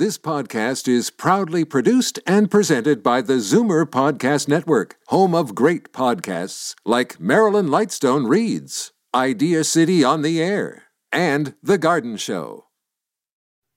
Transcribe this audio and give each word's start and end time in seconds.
This 0.00 0.16
podcast 0.16 0.88
is 0.88 1.10
proudly 1.10 1.62
produced 1.62 2.20
and 2.26 2.50
presented 2.50 3.02
by 3.02 3.20
the 3.20 3.34
Zoomer 3.34 3.84
Podcast 3.84 4.48
Network, 4.48 4.96
home 5.08 5.34
of 5.34 5.54
great 5.54 5.92
podcasts 5.92 6.74
like 6.86 7.20
Marilyn 7.20 7.66
Lightstone 7.66 8.26
Reads, 8.26 8.92
Idea 9.14 9.62
City 9.62 10.02
on 10.02 10.22
the 10.22 10.42
Air, 10.42 10.84
and 11.12 11.52
The 11.62 11.76
Garden 11.76 12.16
Show. 12.16 12.64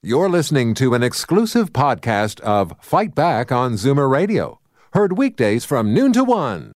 You're 0.02 0.30
listening 0.30 0.74
to 0.76 0.94
an 0.94 1.04
exclusive 1.04 1.74
podcast 1.74 2.40
of 2.40 2.74
Fight 2.80 3.14
Back 3.14 3.52
on 3.52 3.74
Zoomer 3.74 4.10
Radio, 4.10 4.62
heard 4.94 5.18
weekdays 5.18 5.66
from 5.66 5.94
noon 5.94 6.14
to 6.14 6.24
one. 6.24 6.72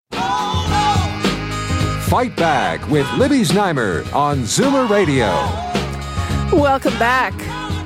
Fight 2.04 2.38
Back 2.38 2.88
with 2.88 3.12
Libby 3.16 3.42
Znaimer 3.42 4.10
on 4.14 4.44
Zoomer 4.44 4.90
Radio. 4.90 5.28
Welcome 6.58 6.98
back. 6.98 7.34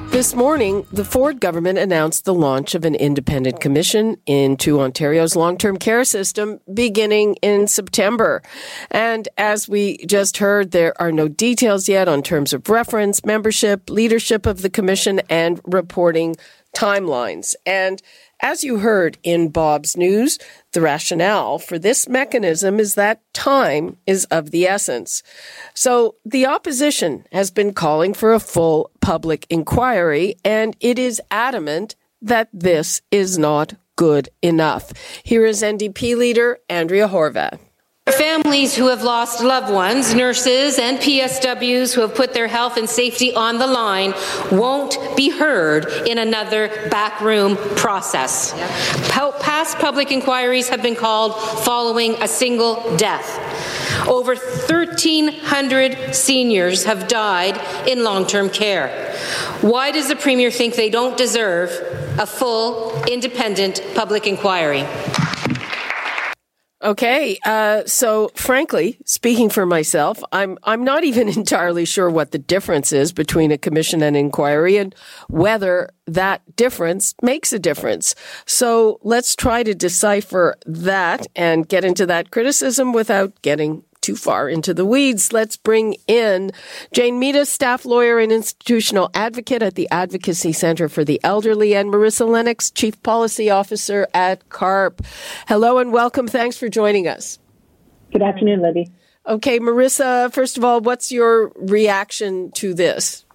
This 0.10 0.34
morning, 0.34 0.88
the 0.92 1.06
Ford 1.06 1.40
government 1.40 1.78
announced 1.78 2.26
the 2.26 2.34
launch 2.34 2.74
of 2.74 2.86
an 2.86 2.96
independent 2.96 3.60
commission 3.60 4.18
into 4.26 4.80
Ontario's 4.80 5.36
long 5.36 5.58
term 5.58 5.78
care 5.78 6.04
system 6.06 6.60
beginning 6.74 7.36
in 7.44 7.68
September. 7.68 8.42
And 8.90 9.28
as 9.38 9.70
we 9.70 9.98
just 10.06 10.38
heard, 10.38 10.72
there 10.72 11.00
are 11.00 11.12
no 11.12 11.28
details 11.28 11.88
yet 11.88 12.08
on 12.08 12.24
terms 12.24 12.54
of 12.54 12.68
reference, 12.68 13.24
membership, 13.26 13.90
leadership 13.90 14.46
of 14.46 14.64
the 14.64 14.70
commission, 14.70 15.22
and 15.30 15.62
reporting 15.66 16.36
timelines. 16.76 17.56
And 17.66 18.02
as 18.42 18.64
you 18.64 18.80
heard 18.80 19.18
in 19.24 19.50
Bob's 19.50 19.98
news, 19.98 20.38
the 20.74 20.82
rationale 20.82 21.58
for 21.58 21.80
this 21.80 22.08
mechanism 22.08 22.80
is 22.80 22.96
that 22.96 23.22
time 23.34 23.98
is 24.06 24.26
of 24.26 24.52
the 24.52 24.68
essence. 24.68 25.24
So 25.74 26.16
the 26.24 26.46
opposition 26.46 27.26
has 27.32 27.50
been 27.50 27.74
calling 27.74 28.14
for 28.14 28.34
a 28.34 28.40
full 28.40 28.92
public 29.02 29.48
inquiry, 29.50 30.36
and 30.46 30.78
it 30.80 31.00
is 31.00 31.22
adamant 31.32 31.96
that 32.22 32.50
this 32.54 33.02
is 33.12 33.38
not 33.38 33.74
good 33.96 34.30
enough. 34.42 34.94
Here 35.24 35.46
is 35.46 35.64
NDP 35.64 36.16
leader 36.16 36.60
Andrea 36.70 37.08
Horwath. 37.08 37.60
Families 38.16 38.76
who 38.76 38.88
have 38.88 39.04
lost 39.04 39.44
loved 39.44 39.72
ones, 39.72 40.14
nurses, 40.14 40.80
and 40.80 40.98
PSWs 40.98 41.94
who 41.94 42.02
have 42.02 42.16
put 42.16 42.34
their 42.34 42.48
health 42.48 42.78
and 42.78 42.90
safety 42.90 43.34
on 43.34 43.58
the 43.58 43.68
line 43.68 44.14
won't 44.52 44.98
be 45.18 45.30
heard 45.30 45.88
in 46.08 46.18
another 46.18 46.70
backroom 46.90 47.58
process. 47.76 48.54
Past 49.58 49.80
public 49.80 50.12
inquiries 50.12 50.70
have 50.70 50.82
been 50.82 50.96
called 50.96 51.34
following 51.64 52.16
a 52.22 52.28
single 52.28 52.96
death. 52.98 53.28
Over 54.08 54.36
1,300 54.36 56.14
seniors 56.14 56.84
have 56.84 57.08
died 57.08 57.60
in 57.88 58.04
long 58.04 58.28
term 58.28 58.50
care. 58.50 59.16
Why 59.62 59.92
does 59.92 60.08
the 60.08 60.16
Premier 60.16 60.52
think 60.52 60.76
they 60.76 60.90
don't 60.90 61.18
deserve 61.18 61.72
a 62.20 62.26
full, 62.26 63.04
independent 63.06 63.82
public 63.96 64.28
inquiry? 64.28 64.86
Okay, 66.84 67.40
uh, 67.44 67.84
so 67.88 68.30
frankly, 68.36 69.00
speaking 69.04 69.50
for 69.50 69.66
myself, 69.66 70.22
I'm 70.32 70.60
I'm 70.64 70.84
not 70.84 71.04
even 71.04 71.28
entirely 71.38 71.86
sure 71.86 72.10
what 72.10 72.32
the 72.32 72.38
difference 72.38 72.92
is 72.92 73.12
between 73.12 73.52
a 73.52 73.58
commission 73.58 74.04
and 74.04 74.16
inquiry, 74.16 74.78
and 74.78 74.94
whether 75.28 75.90
that 76.06 76.56
difference 76.56 77.16
makes 77.24 77.52
a 77.52 77.58
difference. 77.58 78.14
So 78.46 79.00
let's 79.02 79.36
try 79.36 79.64
to 79.64 79.74
decipher 79.74 80.56
that 80.68 81.26
and 81.36 81.68
get 81.68 81.84
into 81.84 82.06
that 82.06 82.30
criticism 82.30 82.94
without 82.94 83.42
getting 83.42 83.84
too 84.08 84.16
far 84.16 84.48
into 84.48 84.74
the 84.74 84.86
weeds, 84.86 85.34
let's 85.34 85.58
bring 85.58 85.98
in 86.08 86.50
Jane 86.94 87.20
Meadus, 87.20 87.48
staff 87.48 87.84
lawyer 87.84 88.20
and 88.20 88.32
institutional 88.32 89.10
advocate 89.14 89.62
at 89.62 89.76
the 89.76 89.90
Advocacy 89.92 90.54
Center 90.54 90.88
for 90.88 91.04
the 91.04 91.20
Elderly, 91.26 91.76
and 91.76 91.92
Marissa 91.92 92.26
Lennox, 92.26 92.72
chief 92.72 93.04
policy 93.04 93.50
officer 93.50 94.08
at 94.14 94.48
CARP. 94.48 95.02
Hello 95.50 95.80
and 95.80 95.92
welcome. 95.92 96.26
Thanks 96.26 96.56
for 96.56 96.70
joining 96.70 97.06
us. 97.06 97.38
Good 98.14 98.22
afternoon, 98.22 98.62
Libby. 98.62 98.90
Okay, 99.28 99.60
Marissa, 99.60 100.32
first 100.32 100.58
of 100.58 100.64
all, 100.64 100.80
what's 100.80 101.12
your 101.12 101.52
reaction 101.58 102.52
to 102.52 102.74
this? 102.74 103.26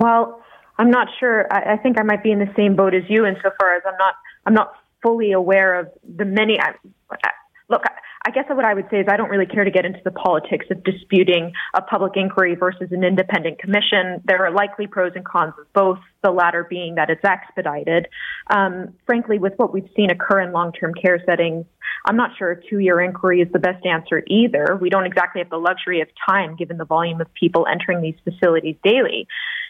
Well, 0.00 0.42
I'm 0.78 0.90
not 0.90 1.06
sure. 1.20 1.46
I, 1.52 1.74
I 1.74 1.76
think 1.76 2.00
I 2.00 2.02
might 2.02 2.24
be 2.24 2.32
in 2.32 2.40
the 2.40 2.52
same 2.56 2.74
boat 2.74 2.92
as 2.92 3.04
you 3.08 3.24
insofar 3.24 3.76
as 3.76 3.82
I'm 3.86 3.96
not 3.98 4.14
I'm 4.46 4.54
not 4.54 4.72
fully 5.00 5.30
aware 5.30 5.78
of 5.78 5.90
the 6.16 6.24
many. 6.24 6.58
I, 6.58 6.74
I, 7.12 7.30
look, 7.68 7.84
I 8.26 8.30
guess 8.30 8.46
what 8.48 8.64
I 8.64 8.74
would 8.74 8.86
say 8.90 8.98
is 8.98 9.06
I 9.08 9.16
don't 9.16 9.30
really 9.30 9.46
care 9.46 9.62
to 9.62 9.70
get 9.70 9.84
into 9.84 10.00
the 10.04 10.10
politics 10.10 10.66
of 10.72 10.82
disputing 10.82 11.52
a 11.74 11.80
public 11.80 12.14
inquiry 12.16 12.56
versus 12.56 12.88
an 12.90 13.04
independent 13.04 13.60
commission. 13.60 14.20
There 14.24 14.44
are 14.44 14.50
likely 14.50 14.88
pros 14.88 15.12
and 15.14 15.24
cons 15.24 15.54
of 15.60 15.72
both, 15.72 16.00
the 16.24 16.32
latter 16.32 16.66
being 16.68 16.96
that 16.96 17.08
it's 17.08 17.24
expedited. 17.24 18.08
Um, 18.50 18.94
frankly, 19.06 19.38
with 19.38 19.52
what 19.58 19.72
we've 19.72 19.88
seen 19.94 20.10
occur 20.10 20.40
in 20.40 20.50
long-term 20.50 20.94
care 21.00 21.22
settings, 21.24 21.66
I'm 22.04 22.16
not 22.16 22.30
sure 22.36 22.50
a 22.50 22.60
two-year 22.68 23.00
inquiry 23.00 23.42
is 23.42 23.52
the 23.52 23.60
best 23.60 23.86
answer 23.86 24.24
either. 24.26 24.76
We 24.80 24.90
don't 24.90 25.06
exactly 25.06 25.40
have 25.40 25.50
the 25.50 25.58
luxury 25.58 26.00
of 26.00 26.08
time 26.28 26.56
given 26.56 26.78
the 26.78 26.84
volume 26.84 27.20
of 27.20 27.32
people 27.34 27.68
entering 27.70 28.02
these 28.02 28.16
facilities 28.24 28.74
daily. 28.82 29.28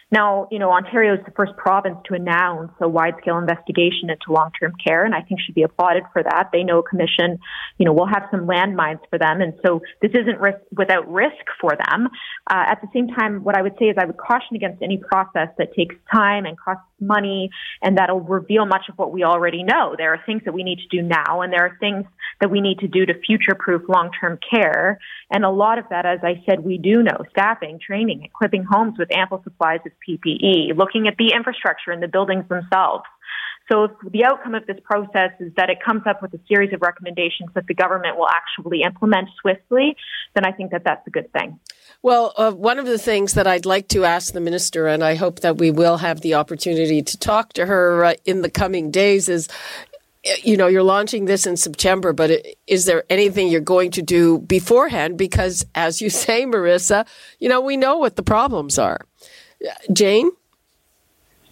Now, 0.09 0.47
you 0.51 0.59
know, 0.59 0.71
Ontario 0.71 1.15
is 1.15 1.19
the 1.25 1.31
first 1.31 1.51
province 1.57 1.97
to 2.05 2.13
announce 2.13 2.71
a 2.79 2.87
wide-scale 2.87 3.37
investigation 3.37 4.09
into 4.09 4.31
long-term 4.31 4.73
care, 4.85 5.03
and 5.03 5.13
I 5.13 5.21
think 5.21 5.41
should 5.41 5.55
be 5.55 5.63
applauded 5.63 6.03
for 6.13 6.23
that. 6.23 6.49
They 6.53 6.63
know 6.63 6.79
a 6.79 6.83
commission, 6.83 7.39
you 7.77 7.85
know, 7.85 7.91
will 7.91 8.07
have 8.07 8.23
some 8.31 8.47
landmines 8.47 9.01
for 9.09 9.19
them, 9.19 9.41
and 9.41 9.53
so 9.65 9.81
this 10.01 10.11
isn't 10.13 10.39
risk 10.39 10.59
without 10.71 11.11
risk 11.11 11.43
for 11.59 11.71
them. 11.71 12.07
Uh, 12.49 12.63
at 12.67 12.79
the 12.81 12.87
same 12.93 13.09
time, 13.09 13.43
what 13.43 13.57
I 13.57 13.61
would 13.61 13.73
say 13.77 13.85
is 13.85 13.97
I 13.99 14.05
would 14.05 14.17
caution 14.17 14.55
against 14.55 14.81
any 14.81 14.97
process 14.97 15.49
that 15.57 15.73
takes 15.75 15.95
time 16.13 16.45
and 16.45 16.57
costs 16.57 16.85
money, 16.99 17.49
and 17.81 17.97
that'll 17.97 18.19
reveal 18.19 18.65
much 18.65 18.89
of 18.89 18.97
what 18.97 19.11
we 19.11 19.23
already 19.23 19.63
know. 19.63 19.95
There 19.97 20.13
are 20.13 20.21
things 20.25 20.43
that 20.45 20.53
we 20.53 20.63
need 20.63 20.79
to 20.79 20.87
do 20.87 21.01
now, 21.01 21.41
and 21.41 21.51
there 21.51 21.65
are 21.65 21.77
things 21.79 22.05
that 22.41 22.51
we 22.51 22.61
need 22.61 22.79
to 22.79 22.87
do 22.87 23.05
to 23.05 23.13
future-proof 23.19 23.83
long-term 23.87 24.39
care, 24.49 24.99
and 25.31 25.43
a 25.43 25.49
lot 25.49 25.79
of 25.79 25.85
that, 25.89 26.05
as 26.05 26.19
I 26.23 26.43
said, 26.45 26.63
we 26.63 26.77
do 26.77 27.03
know: 27.03 27.23
staffing, 27.31 27.79
training, 27.79 28.23
equipping 28.23 28.63
homes 28.63 28.97
with 28.97 29.11
ample 29.11 29.41
supplies 29.43 29.79
of 29.85 29.91
PPE, 30.07 30.75
looking 30.77 31.07
at 31.07 31.17
the 31.17 31.33
infrastructure 31.33 31.91
and 31.91 32.01
the 32.01 32.07
buildings 32.07 32.47
themselves. 32.49 33.03
So 33.69 33.85
if 33.85 33.91
the 34.11 34.23
outcome 34.23 34.55
of 34.55 34.65
this 34.65 34.77
process 34.83 35.31
is 35.39 35.51
that 35.57 35.69
it 35.69 35.79
comes 35.83 36.03
up 36.05 36.21
with 36.21 36.33
a 36.33 36.39
series 36.47 36.73
of 36.73 36.81
recommendations 36.81 37.49
that 37.53 37.67
the 37.67 37.73
government 37.73 38.17
will 38.17 38.29
actually 38.29 38.81
implement 38.83 39.29
swiftly, 39.41 39.95
then 40.35 40.45
I 40.45 40.51
think 40.51 40.71
that 40.71 40.83
that's 40.85 41.05
a 41.05 41.09
good 41.09 41.31
thing. 41.33 41.59
Well, 42.01 42.33
uh, 42.37 42.51
one 42.51 42.79
of 42.79 42.85
the 42.85 42.97
things 42.97 43.33
that 43.33 43.47
I'd 43.47 43.65
like 43.65 43.89
to 43.89 44.05
ask 44.05 44.33
the 44.33 44.39
minister, 44.39 44.87
and 44.87 45.03
I 45.03 45.15
hope 45.15 45.41
that 45.41 45.57
we 45.57 45.71
will 45.71 45.97
have 45.97 46.21
the 46.21 46.35
opportunity 46.35 47.01
to 47.01 47.17
talk 47.17 47.53
to 47.53 47.65
her 47.65 48.05
uh, 48.05 48.13
in 48.23 48.41
the 48.41 48.49
coming 48.49 48.91
days, 48.91 49.27
is 49.27 49.49
you 50.43 50.57
know, 50.57 50.67
you're 50.67 50.83
launching 50.83 51.25
this 51.25 51.45
in 51.45 51.55
September, 51.57 52.13
but 52.13 52.45
is 52.65 52.85
there 52.85 53.03
anything 53.09 53.47
you're 53.47 53.61
going 53.61 53.91
to 53.91 54.01
do 54.01 54.39
beforehand? 54.39 55.17
Because 55.17 55.65
as 55.75 56.01
you 56.01 56.09
say, 56.23 56.45
Marissa, 56.45 57.07
you 57.39 57.49
know, 57.49 57.61
we 57.61 57.77
know 57.77 57.97
what 57.97 58.15
the 58.15 58.23
problems 58.23 58.77
are. 58.77 58.99
Jane? 59.91 60.31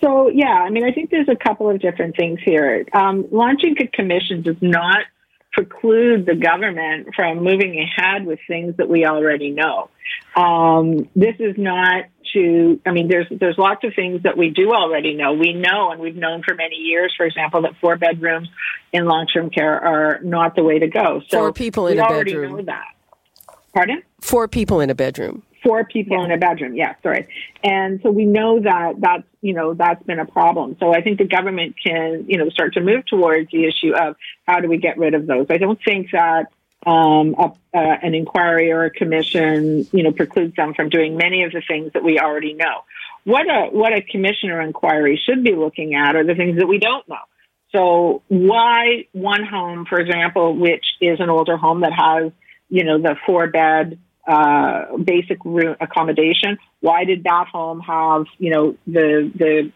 So, 0.02 0.30
yeah, 0.30 0.46
I 0.46 0.70
mean, 0.70 0.84
I 0.86 0.92
think 0.92 1.10
there's 1.10 1.30
a 1.30 1.36
couple 1.36 1.70
of 1.70 1.80
different 1.80 2.16
things 2.16 2.40
here. 2.44 2.86
Um, 2.94 3.26
launching 3.32 3.76
a 3.80 3.88
commission 3.88 4.42
does 4.42 4.62
not 4.62 5.06
preclude 5.54 6.26
the 6.26 6.36
government 6.36 7.16
from 7.16 7.44
moving 7.44 7.80
ahead 7.80 8.26
with 8.26 8.40
things 8.48 8.76
that 8.78 8.90
we 8.90 9.06
already 9.06 9.52
know. 9.52 9.90
Um, 10.36 11.10
this 11.16 11.36
is 11.40 11.56
not 11.58 12.06
to, 12.34 12.82
I 12.86 12.92
mean, 12.92 13.08
there's, 13.08 13.28
there's 13.32 13.58
lots 13.58 13.86
of 13.86 13.94
things 13.96 14.24
that 14.24 14.38
we 14.38 14.50
do 14.50 14.74
already 14.74 15.14
know. 15.14 15.34
We 15.34 15.54
know, 15.54 15.92
and 15.92 16.02
we've 16.02 16.16
known 16.16 16.44
for 16.44 16.56
many 16.56 16.76
years, 16.76 17.14
for 17.16 17.26
example, 17.26 17.62
that 17.62 17.78
four 17.80 17.96
bedrooms 17.96 18.50
in 18.92 19.06
long-term 19.06 19.50
care 19.50 19.80
are 19.80 20.20
not 20.22 20.56
the 20.56 20.64
way 20.64 20.80
to 20.80 20.88
go. 20.88 21.22
So 21.30 21.38
four 21.38 21.54
people 21.54 21.88
in 21.88 22.00
a 22.00 22.02
bedroom. 22.02 22.26
We 22.26 22.48
already 22.48 22.64
know 22.64 22.66
that. 22.66 23.56
Pardon? 23.74 24.04
Four 24.20 24.48
people 24.50 24.82
in 24.82 24.90
a 24.90 24.96
bedroom 24.96 25.44
four 25.66 25.84
people 25.84 26.24
in 26.24 26.32
a 26.32 26.38
bedroom. 26.38 26.76
Yeah, 26.76 26.94
sorry. 27.02 27.28
And 27.64 28.00
so 28.04 28.12
we 28.12 28.26
know 28.26 28.60
that 28.60 28.94
that's, 29.00 29.24
you 29.42 29.54
know, 29.54 29.74
that's 29.74 30.02
been 30.04 30.20
a 30.20 30.26
problem. 30.26 30.78
So 30.80 30.94
I 30.94 31.02
think 31.02 31.18
the 31.18 31.28
government 31.28 31.76
can, 31.84 32.26
you 32.28 32.38
know, 32.38 32.50
start 32.50 32.76
to 32.76 32.82
move 32.82 33.06
towards 33.08 33.50
the 33.52 33.66
issue 33.66 33.94
of 33.96 34.16
how 34.48 34.60
do 34.60 34.70
we 34.70 34.78
get 34.78 34.98
rid 34.98 35.16
of 35.16 35.26
those. 35.26 35.48
I 35.50 35.58
don't 35.58 35.80
think 35.84 36.12
that 36.12 36.52
um, 36.86 37.36
a, 37.38 37.52
uh, 37.74 37.98
an 38.04 38.14
inquiry 38.14 38.72
or 38.72 38.86
a 38.86 38.92
commission, 38.92 39.88
you 39.92 40.04
know, 40.04 40.12
precludes 40.12 40.56
them 40.56 40.76
from 40.76 40.90
doing 40.90 41.18
many 41.18 41.44
of 41.44 41.52
the 41.52 41.64
things 41.68 41.94
that 41.94 42.04
we 42.04 42.20
already 42.20 42.54
know. 42.54 42.84
What 43.24 43.50
a 43.50 43.70
what 43.72 43.92
a 43.92 44.04
commission 44.04 44.52
or 44.52 44.62
inquiry 44.62 45.20
should 45.26 45.44
be 45.44 45.56
looking 45.56 45.96
at 45.96 46.16
are 46.16 46.24
the 46.24 46.36
things 46.36 46.60
that 46.60 46.68
we 46.68 46.78
don't 46.78 47.08
know. 47.10 47.26
So 47.72 48.22
why 48.28 49.08
one 49.14 49.44
home, 49.44 49.88
for 49.88 50.00
example, 50.00 50.56
which 50.56 50.86
is 51.02 51.20
an 51.20 51.30
older 51.30 51.58
home 51.58 51.82
that 51.82 51.92
has, 51.92 52.32
you 52.70 52.84
know, 52.84 53.02
the 53.02 53.16
four 53.26 53.48
bed 53.48 53.98
uh, 54.28 54.98
basic 54.98 55.44
room 55.46 55.76
accommodation. 55.80 56.58
Why 56.80 57.06
did 57.06 57.24
that 57.24 57.48
home 57.52 57.80
have, 57.82 58.26
you 58.38 58.52
know, 58.52 58.76
the 58.88 59.32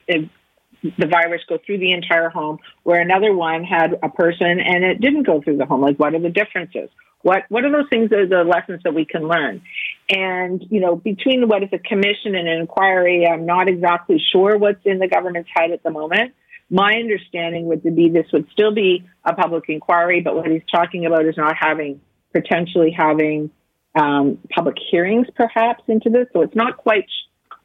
the 0.07 0.29
the 0.97 1.07
virus 1.07 1.41
go 1.47 1.57
through 1.65 1.79
the 1.79 1.91
entire 1.91 2.29
home, 2.29 2.57
where 2.83 3.01
another 3.01 3.33
one 3.33 3.63
had 3.63 3.99
a 4.01 4.09
person 4.09 4.59
and 4.59 4.83
it 4.83 5.01
didn't 5.01 5.23
go 5.23 5.41
through 5.41 5.57
the 5.57 5.65
home? 5.65 5.81
Like, 5.81 5.97
what 5.97 6.13
are 6.13 6.19
the 6.19 6.29
differences? 6.29 6.89
What 7.21 7.43
what 7.49 7.65
are 7.65 7.71
those 7.71 7.89
things 7.89 8.09
that 8.11 8.19
are 8.19 8.27
the 8.27 8.43
lessons 8.43 8.81
that 8.83 8.93
we 8.93 9.05
can 9.05 9.27
learn? 9.27 9.61
And, 10.09 10.63
you 10.69 10.79
know, 10.79 10.95
between 10.95 11.47
what 11.47 11.63
is 11.63 11.69
a 11.73 11.79
commission 11.79 12.33
and 12.33 12.47
an 12.47 12.61
inquiry, 12.61 13.27
I'm 13.27 13.45
not 13.45 13.67
exactly 13.67 14.21
sure 14.31 14.57
what's 14.57 14.83
in 14.85 14.99
the 14.99 15.07
government's 15.07 15.49
head 15.53 15.71
at 15.71 15.83
the 15.83 15.91
moment. 15.91 16.33
My 16.69 16.93
understanding 16.93 17.65
would 17.65 17.83
be 17.83 18.09
this 18.09 18.27
would 18.31 18.47
still 18.51 18.73
be 18.73 19.05
a 19.25 19.33
public 19.33 19.65
inquiry, 19.67 20.21
but 20.21 20.35
what 20.35 20.47
he's 20.47 20.61
talking 20.71 21.05
about 21.05 21.25
is 21.25 21.35
not 21.35 21.55
having, 21.59 21.99
potentially 22.31 22.95
having 22.95 23.51
um, 23.95 24.37
public 24.49 24.75
hearings 24.91 25.27
perhaps 25.35 25.83
into 25.87 26.09
this. 26.09 26.27
So 26.33 26.41
it's 26.41 26.55
not 26.55 26.77
quite 26.77 27.05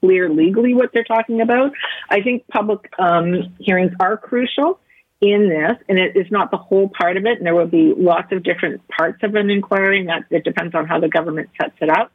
clear 0.00 0.29
legally 0.29 0.75
what 0.75 0.91
they're 0.93 1.05
talking 1.05 1.41
about. 1.41 1.73
I 2.11 2.21
think 2.21 2.47
public 2.49 2.91
um, 2.99 3.55
hearings 3.59 3.93
are 4.00 4.17
crucial 4.17 4.81
in 5.21 5.49
this, 5.49 5.79
and 5.88 5.99
it 5.99 6.17
is 6.17 6.26
not 6.31 6.50
the 6.50 6.56
whole 6.56 6.88
part 6.88 7.17
of 7.17 7.25
it. 7.25 7.38
And 7.38 7.47
there 7.47 7.55
will 7.55 7.67
be 7.67 7.94
lots 7.97 8.32
of 8.32 8.43
different 8.43 8.87
parts 8.88 9.23
of 9.23 9.35
an 9.35 9.50
inquiry, 9.50 10.00
and 10.00 10.09
that 10.09 10.25
it 10.31 10.44
depends 10.44 10.75
on 10.75 10.87
how 10.87 11.00
the 11.00 11.09
government 11.09 11.50
sets 11.61 11.76
it 11.81 11.88
up. 11.88 12.12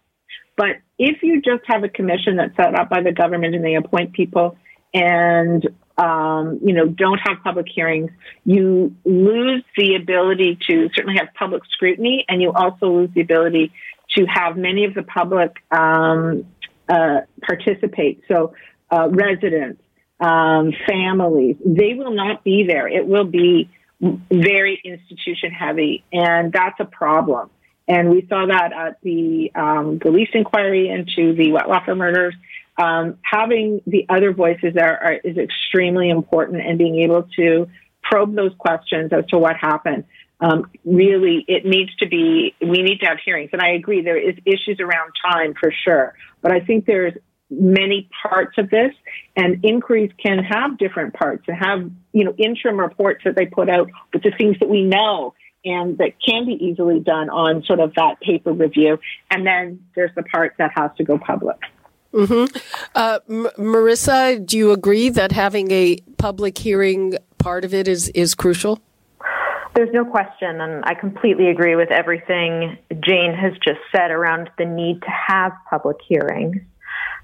But 0.55 0.81
if 0.97 1.23
you 1.23 1.41
just 1.41 1.63
have 1.67 1.83
a 1.83 1.89
commission 1.89 2.35
that's 2.35 2.55
set 2.55 2.77
up 2.77 2.89
by 2.89 3.01
the 3.01 3.13
government 3.13 3.55
and 3.55 3.63
they 3.63 3.75
appoint 3.75 4.11
people 4.11 4.57
and 4.93 5.65
um, 5.97 6.59
you 6.63 6.73
know 6.73 6.85
don't 6.87 7.19
have 7.25 7.37
public 7.43 7.67
hearings, 7.73 8.11
you 8.45 8.95
lose 9.05 9.63
the 9.77 9.95
ability 9.95 10.57
to 10.69 10.89
certainly 10.95 11.17
have 11.17 11.29
public 11.33 11.63
scrutiny, 11.71 12.25
and 12.27 12.41
you 12.41 12.51
also 12.51 12.87
lose 12.87 13.09
the 13.15 13.21
ability 13.21 13.71
to 14.17 14.25
have 14.25 14.57
many 14.57 14.85
of 14.85 14.93
the 14.93 15.03
public 15.03 15.55
um, 15.71 16.45
uh, 16.87 17.21
participate. 17.41 18.23
So 18.27 18.53
uh, 18.91 19.09
residents, 19.09 19.81
um, 20.19 20.73
families, 20.87 21.55
they 21.65 21.93
will 21.93 22.13
not 22.13 22.43
be 22.43 22.65
there. 22.67 22.87
It 22.87 23.07
will 23.07 23.25
be 23.25 23.69
very 24.01 24.81
institution 24.83 25.51
heavy, 25.51 26.03
and 26.11 26.51
that's 26.51 26.79
a 26.79 26.85
problem. 26.85 27.49
And 27.87 28.09
we 28.09 28.25
saw 28.29 28.45
that 28.45 28.71
at 28.71 29.01
the 29.01 29.51
um, 29.55 29.99
police 29.99 30.29
inquiry 30.33 30.89
into 30.89 31.33
the 31.33 31.49
Wettlaufer 31.49 31.97
murders. 31.97 32.35
Um, 32.77 33.17
having 33.23 33.81
the 33.87 34.05
other 34.07 34.31
voices 34.31 34.73
there 34.73 35.03
are, 35.03 35.13
is 35.13 35.37
extremely 35.37 36.09
important, 36.09 36.61
and 36.65 36.77
being 36.77 36.99
able 37.01 37.23
to 37.35 37.67
probe 38.03 38.35
those 38.35 38.53
questions 38.57 39.11
as 39.11 39.25
to 39.27 39.37
what 39.37 39.57
happened. 39.57 40.05
Um, 40.41 40.71
really, 40.85 41.43
it 41.47 41.65
needs 41.65 41.93
to 41.97 42.07
be. 42.07 42.55
We 42.61 42.81
need 42.81 42.99
to 42.99 43.07
have 43.07 43.17
hearings, 43.23 43.49
and 43.51 43.61
I 43.61 43.71
agree. 43.71 44.01
There 44.01 44.17
is 44.17 44.35
issues 44.45 44.79
around 44.79 45.11
time 45.29 45.53
for 45.59 45.73
sure, 45.83 46.13
but 46.41 46.53
I 46.53 46.61
think 46.61 46.85
there's 46.85 47.13
many 47.49 48.09
parts 48.21 48.57
of 48.57 48.69
this 48.69 48.93
and 49.35 49.63
inquiries 49.65 50.11
can 50.23 50.37
have 50.39 50.77
different 50.77 51.13
parts 51.13 51.43
and 51.47 51.57
have 51.57 51.89
you 52.13 52.23
know 52.23 52.33
interim 52.37 52.79
reports 52.79 53.21
that 53.25 53.35
they 53.35 53.45
put 53.45 53.69
out 53.69 53.89
with 54.13 54.21
the 54.21 54.31
things 54.37 54.55
that 54.59 54.69
we 54.69 54.83
know 54.83 55.33
and 55.65 55.97
that 55.97 56.13
can 56.25 56.45
be 56.45 56.53
easily 56.53 56.99
done 56.99 57.29
on 57.29 57.63
sort 57.63 57.79
of 57.79 57.93
that 57.95 58.19
paper 58.21 58.53
review 58.53 58.99
and 59.31 59.47
then 59.47 59.83
there's 59.95 60.11
the 60.15 60.23
part 60.23 60.53
that 60.59 60.71
has 60.75 60.91
to 60.95 61.03
go 61.03 61.17
public 61.17 61.57
mm-hmm. 62.13 62.55
uh, 62.93 63.19
M- 63.27 63.49
marissa 63.57 64.45
do 64.45 64.55
you 64.55 64.71
agree 64.71 65.09
that 65.09 65.31
having 65.31 65.71
a 65.71 65.97
public 66.17 66.57
hearing 66.59 67.15
part 67.39 67.65
of 67.65 67.73
it 67.73 67.87
is 67.87 68.09
is 68.09 68.35
crucial 68.35 68.79
there's 69.75 69.93
no 69.93 70.05
question, 70.05 70.61
and 70.61 70.83
I 70.85 70.93
completely 70.93 71.49
agree 71.49 71.75
with 71.75 71.91
everything 71.91 72.77
Jane 73.05 73.33
has 73.33 73.53
just 73.63 73.79
said 73.95 74.11
around 74.11 74.49
the 74.57 74.65
need 74.65 75.01
to 75.01 75.09
have 75.09 75.51
public 75.69 75.97
hearings. 76.07 76.57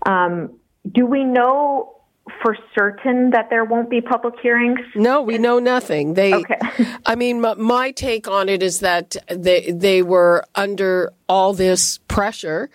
Um, 0.06 0.60
do 0.92 1.06
we 1.06 1.24
know 1.24 1.96
for 2.42 2.58
certain 2.74 3.30
that 3.32 3.50
there 3.50 3.64
won't 3.64 3.90
be 3.90 4.02
public 4.02 4.34
hearings? 4.42 4.80
No, 4.96 5.22
we 5.22 5.38
know 5.38 5.60
nothing. 5.60 6.16
They, 6.16 6.34
okay. 6.34 6.58
I 7.06 7.16
mean, 7.16 7.40
my, 7.40 7.54
my, 7.54 7.92
take 7.92 8.28
on 8.28 8.50
it 8.50 8.64
is 8.64 8.80
that 8.80 9.16
they 9.30 9.72
they 9.72 10.02
were 10.02 10.44
under 10.56 11.14
all 11.30 11.54
this 11.54 12.00
pressure 12.08 12.70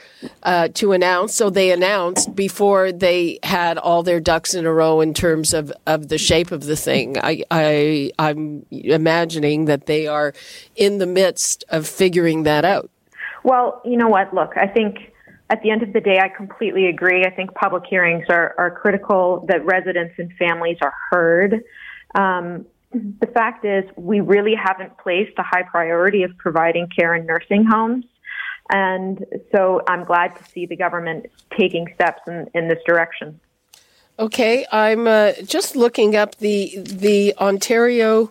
uh, 0.44 0.68
to 0.74 0.92
announce, 0.92 1.34
so 1.34 1.50
they 1.50 1.72
announced 1.72 2.34
before 2.34 2.92
they 2.92 3.40
had 3.42 3.76
all 3.76 4.04
their 4.04 4.20
ducks 4.20 4.54
in 4.54 4.66
a 4.66 4.72
row 4.72 5.00
in 5.00 5.14
terms 5.14 5.52
of, 5.52 5.72
of 5.86 6.08
the 6.08 6.18
shape 6.18 6.52
of 6.52 6.64
the 6.64 6.76
thing. 6.76 7.18
I, 7.18 7.42
I 7.50 8.12
I'm 8.18 8.66
imagining 8.70 9.64
that 9.64 9.86
they 9.86 10.06
are 10.06 10.32
in 10.76 10.98
the 10.98 11.06
midst 11.06 11.64
of 11.70 11.88
figuring 11.88 12.44
that 12.44 12.64
out. 12.64 12.88
Well, 13.42 13.80
you 13.84 13.96
know 13.96 14.08
what? 14.08 14.32
Look, 14.32 14.56
I 14.56 14.66
think 14.66 15.09
at 15.50 15.62
the 15.62 15.70
end 15.70 15.82
of 15.82 15.92
the 15.92 16.00
day, 16.00 16.18
I 16.18 16.28
completely 16.28 16.86
agree. 16.86 17.24
I 17.24 17.30
think 17.30 17.52
public 17.54 17.82
hearings 17.90 18.24
are, 18.28 18.54
are 18.56 18.70
critical 18.70 19.44
that 19.48 19.64
residents 19.66 20.14
and 20.16 20.32
families 20.34 20.78
are 20.80 20.94
heard. 21.10 21.64
Um, 22.14 22.66
the 22.92 23.26
fact 23.26 23.64
is, 23.64 23.84
we 23.96 24.20
really 24.20 24.54
haven't 24.54 24.96
placed 24.98 25.36
a 25.38 25.42
high 25.42 25.64
priority 25.64 26.22
of 26.22 26.36
providing 26.38 26.88
care 26.88 27.14
in 27.14 27.26
nursing 27.26 27.64
homes. 27.64 28.04
And 28.72 29.24
so 29.52 29.82
I'm 29.88 30.04
glad 30.04 30.36
to 30.36 30.44
see 30.44 30.66
the 30.66 30.76
government 30.76 31.26
taking 31.58 31.86
steps 31.94 32.22
in, 32.28 32.48
in 32.54 32.68
this 32.68 32.78
direction. 32.86 33.40
Okay, 34.18 34.66
I'm 34.70 35.08
uh, 35.08 35.32
just 35.44 35.74
looking 35.74 36.14
up 36.14 36.36
the 36.36 36.78
the 36.84 37.34
Ontario 37.38 38.30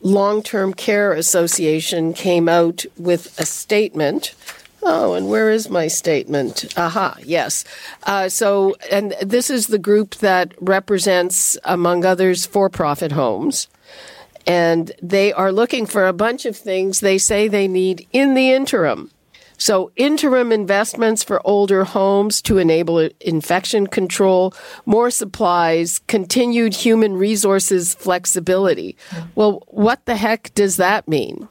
Long 0.00 0.42
Term 0.42 0.72
Care 0.72 1.12
Association 1.12 2.14
came 2.14 2.48
out 2.48 2.86
with 2.96 3.38
a 3.38 3.44
statement 3.44 4.34
Oh, 4.82 5.14
and 5.14 5.28
where 5.28 5.50
is 5.50 5.68
my 5.68 5.88
statement? 5.88 6.72
Aha, 6.76 7.16
yes. 7.24 7.64
Uh, 8.04 8.28
so, 8.28 8.76
and 8.90 9.14
this 9.20 9.50
is 9.50 9.66
the 9.66 9.78
group 9.78 10.16
that 10.16 10.54
represents, 10.60 11.58
among 11.64 12.04
others, 12.04 12.46
for 12.46 12.70
profit 12.70 13.12
homes. 13.12 13.68
And 14.46 14.92
they 15.02 15.32
are 15.32 15.52
looking 15.52 15.84
for 15.84 16.06
a 16.06 16.12
bunch 16.12 16.46
of 16.46 16.56
things 16.56 17.00
they 17.00 17.18
say 17.18 17.48
they 17.48 17.68
need 17.68 18.06
in 18.12 18.34
the 18.34 18.52
interim. 18.52 19.10
So, 19.60 19.90
interim 19.96 20.52
investments 20.52 21.24
for 21.24 21.44
older 21.44 21.82
homes 21.82 22.40
to 22.42 22.58
enable 22.58 23.10
infection 23.20 23.88
control, 23.88 24.54
more 24.86 25.10
supplies, 25.10 25.98
continued 26.06 26.74
human 26.74 27.16
resources 27.16 27.94
flexibility. 27.94 28.96
Well, 29.34 29.64
what 29.66 30.06
the 30.06 30.14
heck 30.14 30.54
does 30.54 30.76
that 30.76 31.08
mean? 31.08 31.48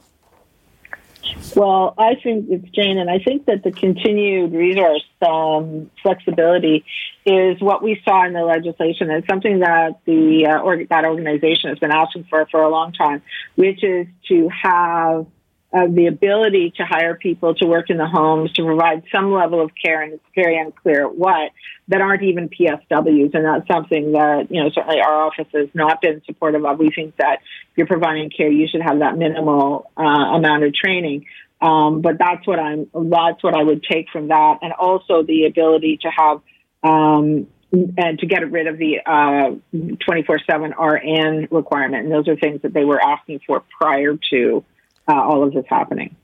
Well, 1.54 1.94
I 1.98 2.14
think 2.22 2.46
it's 2.50 2.68
Jane, 2.70 2.98
and 2.98 3.10
I 3.10 3.18
think 3.18 3.46
that 3.46 3.62
the 3.64 3.72
continued 3.72 4.52
resource 4.52 5.04
um, 5.22 5.90
flexibility 6.02 6.84
is 7.24 7.60
what 7.60 7.82
we 7.82 8.00
saw 8.04 8.26
in 8.26 8.32
the 8.32 8.42
legislation. 8.42 9.10
It's 9.10 9.26
something 9.26 9.60
that 9.60 10.00
the 10.04 10.46
uh, 10.46 10.62
or, 10.62 10.84
that 10.84 11.04
organization 11.04 11.70
has 11.70 11.78
been 11.78 11.90
asking 11.90 12.24
for 12.30 12.46
for 12.50 12.62
a 12.62 12.68
long 12.68 12.92
time, 12.92 13.22
which 13.56 13.82
is 13.82 14.06
to 14.28 14.48
have 14.62 15.26
uh, 15.70 15.86
the 15.86 16.06
ability 16.06 16.72
to 16.76 16.84
hire 16.84 17.14
people 17.14 17.54
to 17.54 17.66
work 17.66 17.90
in 17.90 17.98
the 17.98 18.06
homes 18.06 18.50
to 18.52 18.64
provide 18.64 19.02
some 19.12 19.30
level 19.32 19.60
of 19.62 19.70
care, 19.74 20.00
and 20.00 20.14
it's 20.14 20.24
very 20.34 20.58
unclear 20.58 21.06
what 21.06 21.52
that 21.88 22.00
aren't 22.00 22.22
even 22.22 22.48
PSWs, 22.48 23.34
and 23.34 23.44
that's 23.44 23.68
something 23.68 24.12
that 24.12 24.46
you 24.50 24.62
know 24.62 24.70
certainly 24.70 25.00
our 25.00 25.26
office 25.26 25.46
has 25.52 25.68
not 25.74 26.00
been 26.00 26.22
supportive 26.24 26.64
of. 26.64 26.78
We 26.78 26.90
think 26.90 27.16
that 27.16 27.40
if 27.70 27.76
you're 27.76 27.86
providing 27.86 28.30
care, 28.30 28.50
you 28.50 28.66
should 28.66 28.80
have 28.80 29.00
that 29.00 29.18
minimal 29.18 29.90
uh, 29.96 30.02
amount 30.02 30.64
of 30.64 30.74
training. 30.74 31.26
Um, 31.60 32.00
but 32.00 32.18
that's 32.18 32.46
what 32.46 32.58
I'm. 32.58 32.88
That's 32.94 33.42
what 33.42 33.54
I 33.54 33.62
would 33.62 33.82
take 33.82 34.08
from 34.10 34.28
that, 34.28 34.58
and 34.62 34.72
also 34.72 35.22
the 35.22 35.44
ability 35.44 35.98
to 36.02 36.08
have 36.08 36.40
um, 36.82 37.46
and 37.72 38.18
to 38.18 38.26
get 38.26 38.50
rid 38.50 38.68
of 38.68 38.78
the 38.78 39.00
uh, 39.04 39.50
24/7 39.74 40.78
RN 40.78 41.48
requirement, 41.50 42.04
and 42.04 42.12
those 42.12 42.26
are 42.28 42.36
things 42.36 42.62
that 42.62 42.72
they 42.72 42.84
were 42.84 43.02
asking 43.02 43.40
for 43.46 43.62
prior 43.78 44.18
to 44.30 44.64
uh, 45.08 45.12
all 45.12 45.42
of 45.42 45.52
this 45.52 45.64
happening. 45.68 46.14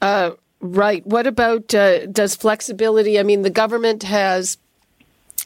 Uh, 0.00 0.32
right. 0.60 1.06
What 1.06 1.26
about 1.26 1.74
uh, 1.74 2.06
does 2.06 2.36
flexibility? 2.36 3.18
I 3.18 3.22
mean, 3.22 3.42
the 3.42 3.50
government 3.50 4.02
has 4.02 4.58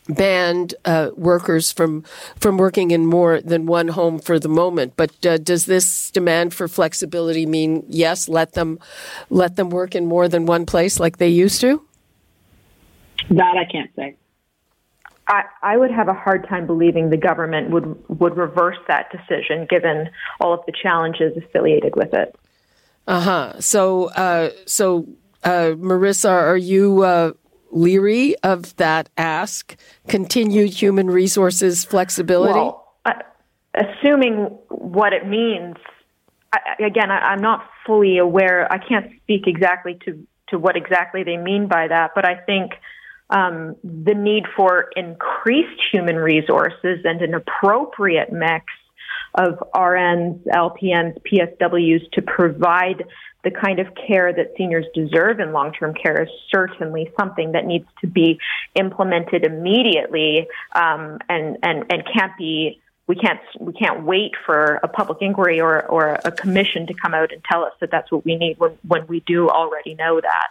banned 0.09 0.75
uh, 0.85 1.11
workers 1.17 1.71
from 1.73 2.03
from 2.37 2.59
working 2.59 2.91
in 2.91 3.07
more 3.07 3.41
than 3.41 3.67
one 3.67 3.89
home 3.89 4.19
for 4.19 4.39
the 4.39 4.49
moment. 4.49 4.95
But 4.97 5.25
uh, 5.25 5.39
does 5.39 5.67
this 5.67 6.11
demand 6.11 6.55
for 6.55 6.69
flexibility 6.69 7.47
mean 7.47 7.85
yes, 7.89 8.29
let 8.29 8.53
them 8.53 8.79
let 9.31 9.57
them 9.57 9.71
work 9.71 9.95
in 9.95 10.07
more 10.07 10.29
than 10.29 10.47
one 10.47 10.67
place 10.67 10.99
like 10.99 11.19
they 11.19 11.29
used 11.29 11.61
to? 11.61 11.83
That 13.31 13.57
I 13.57 13.71
can't 13.71 13.91
say. 13.95 14.17
I, 15.29 15.45
I 15.63 15.77
would 15.77 15.93
have 15.93 16.09
a 16.09 16.15
hard 16.15 16.49
time 16.49 16.67
believing 16.67 17.11
the 17.11 17.17
government 17.17 17.71
would 17.71 18.21
would 18.21 18.37
reverse 18.37 18.79
that 18.89 19.13
decision, 19.13 19.67
given 19.71 20.11
all 20.41 20.53
of 20.53 20.61
the 20.67 20.73
challenges 20.73 21.37
affiliated 21.37 21.95
with 21.95 22.13
it. 22.15 22.35
Uh-huh. 23.07 23.61
So, 23.61 24.11
uh, 24.11 24.51
so, 24.67 25.09
uh, 25.43 25.73
Marissa, 25.77 26.31
are 26.31 26.57
you, 26.57 27.03
uh, 27.03 27.33
leery 27.71 28.37
of 28.43 28.77
that 28.77 29.09
ask? 29.17 29.77
Continued 30.09 30.71
human 30.71 31.09
resources 31.09 31.85
flexibility? 31.85 32.55
Well, 32.55 32.87
assuming 33.75 34.59
what 34.69 35.13
it 35.13 35.27
means, 35.27 35.77
I, 36.53 36.59
again, 36.85 37.11
I, 37.11 37.19
I'm 37.19 37.41
not 37.41 37.69
fully 37.87 38.19
aware. 38.19 38.71
I 38.73 38.79
can't 38.79 39.11
speak 39.23 39.47
exactly 39.47 39.99
to, 40.05 40.27
to 40.49 40.59
what 40.59 40.77
exactly 40.77 41.23
they 41.23 41.37
mean 41.37 41.69
by 41.69 41.89
that, 41.89 42.11
but 42.15 42.25
I 42.25 42.37
think 42.37 42.73
um, 43.31 43.77
the 43.85 44.15
need 44.15 44.45
for 44.57 44.91
increased 44.97 45.81
human 45.93 46.17
resources 46.17 47.01
and 47.05 47.23
an 47.23 47.35
appropriate 47.35 48.33
mix 48.33 48.65
of 49.35 49.63
RNs, 49.75 50.45
LPNs, 50.47 51.19
PSWs 51.23 52.11
to 52.13 52.23
provide 52.23 53.05
the 53.43 53.51
kind 53.51 53.79
of 53.79 53.87
care 53.95 54.33
that 54.33 54.53
seniors 54.57 54.85
deserve 54.95 55.41
in 55.41 55.53
long-term 55.53 55.95
care 55.95 56.23
is 56.23 56.29
certainly 56.51 57.11
something 57.19 57.53
that 57.53 57.65
needs 57.65 57.87
to 58.01 58.07
be 58.07 58.39
implemented 58.75 59.45
immediately 59.45 60.47
um, 60.73 61.19
and, 61.29 61.57
and, 61.63 61.85
and 61.91 62.05
can't 62.13 62.37
be 62.37 62.81
we 63.07 63.17
can't 63.17 63.41
we 63.59 63.73
can't 63.73 64.05
wait 64.05 64.31
for 64.47 64.79
a 64.85 64.89
public 64.89 65.19
inquiry 65.21 65.61
or, 65.61 65.85
or 65.87 66.21
a 66.25 66.31
commission 66.31 66.87
to 66.87 66.95
come 66.95 67.13
out 67.13 67.33
and 67.33 67.43
tell 67.43 67.65
us 67.65 67.73
that 67.81 67.91
that's 67.91 68.13
what 68.13 68.25
we 68.25 68.37
need 68.37 68.57
when, 68.61 68.79
when 68.87 69.05
we 69.09 69.19
do 69.27 69.49
already 69.49 69.95
know 69.97 70.21
that. 70.21 70.49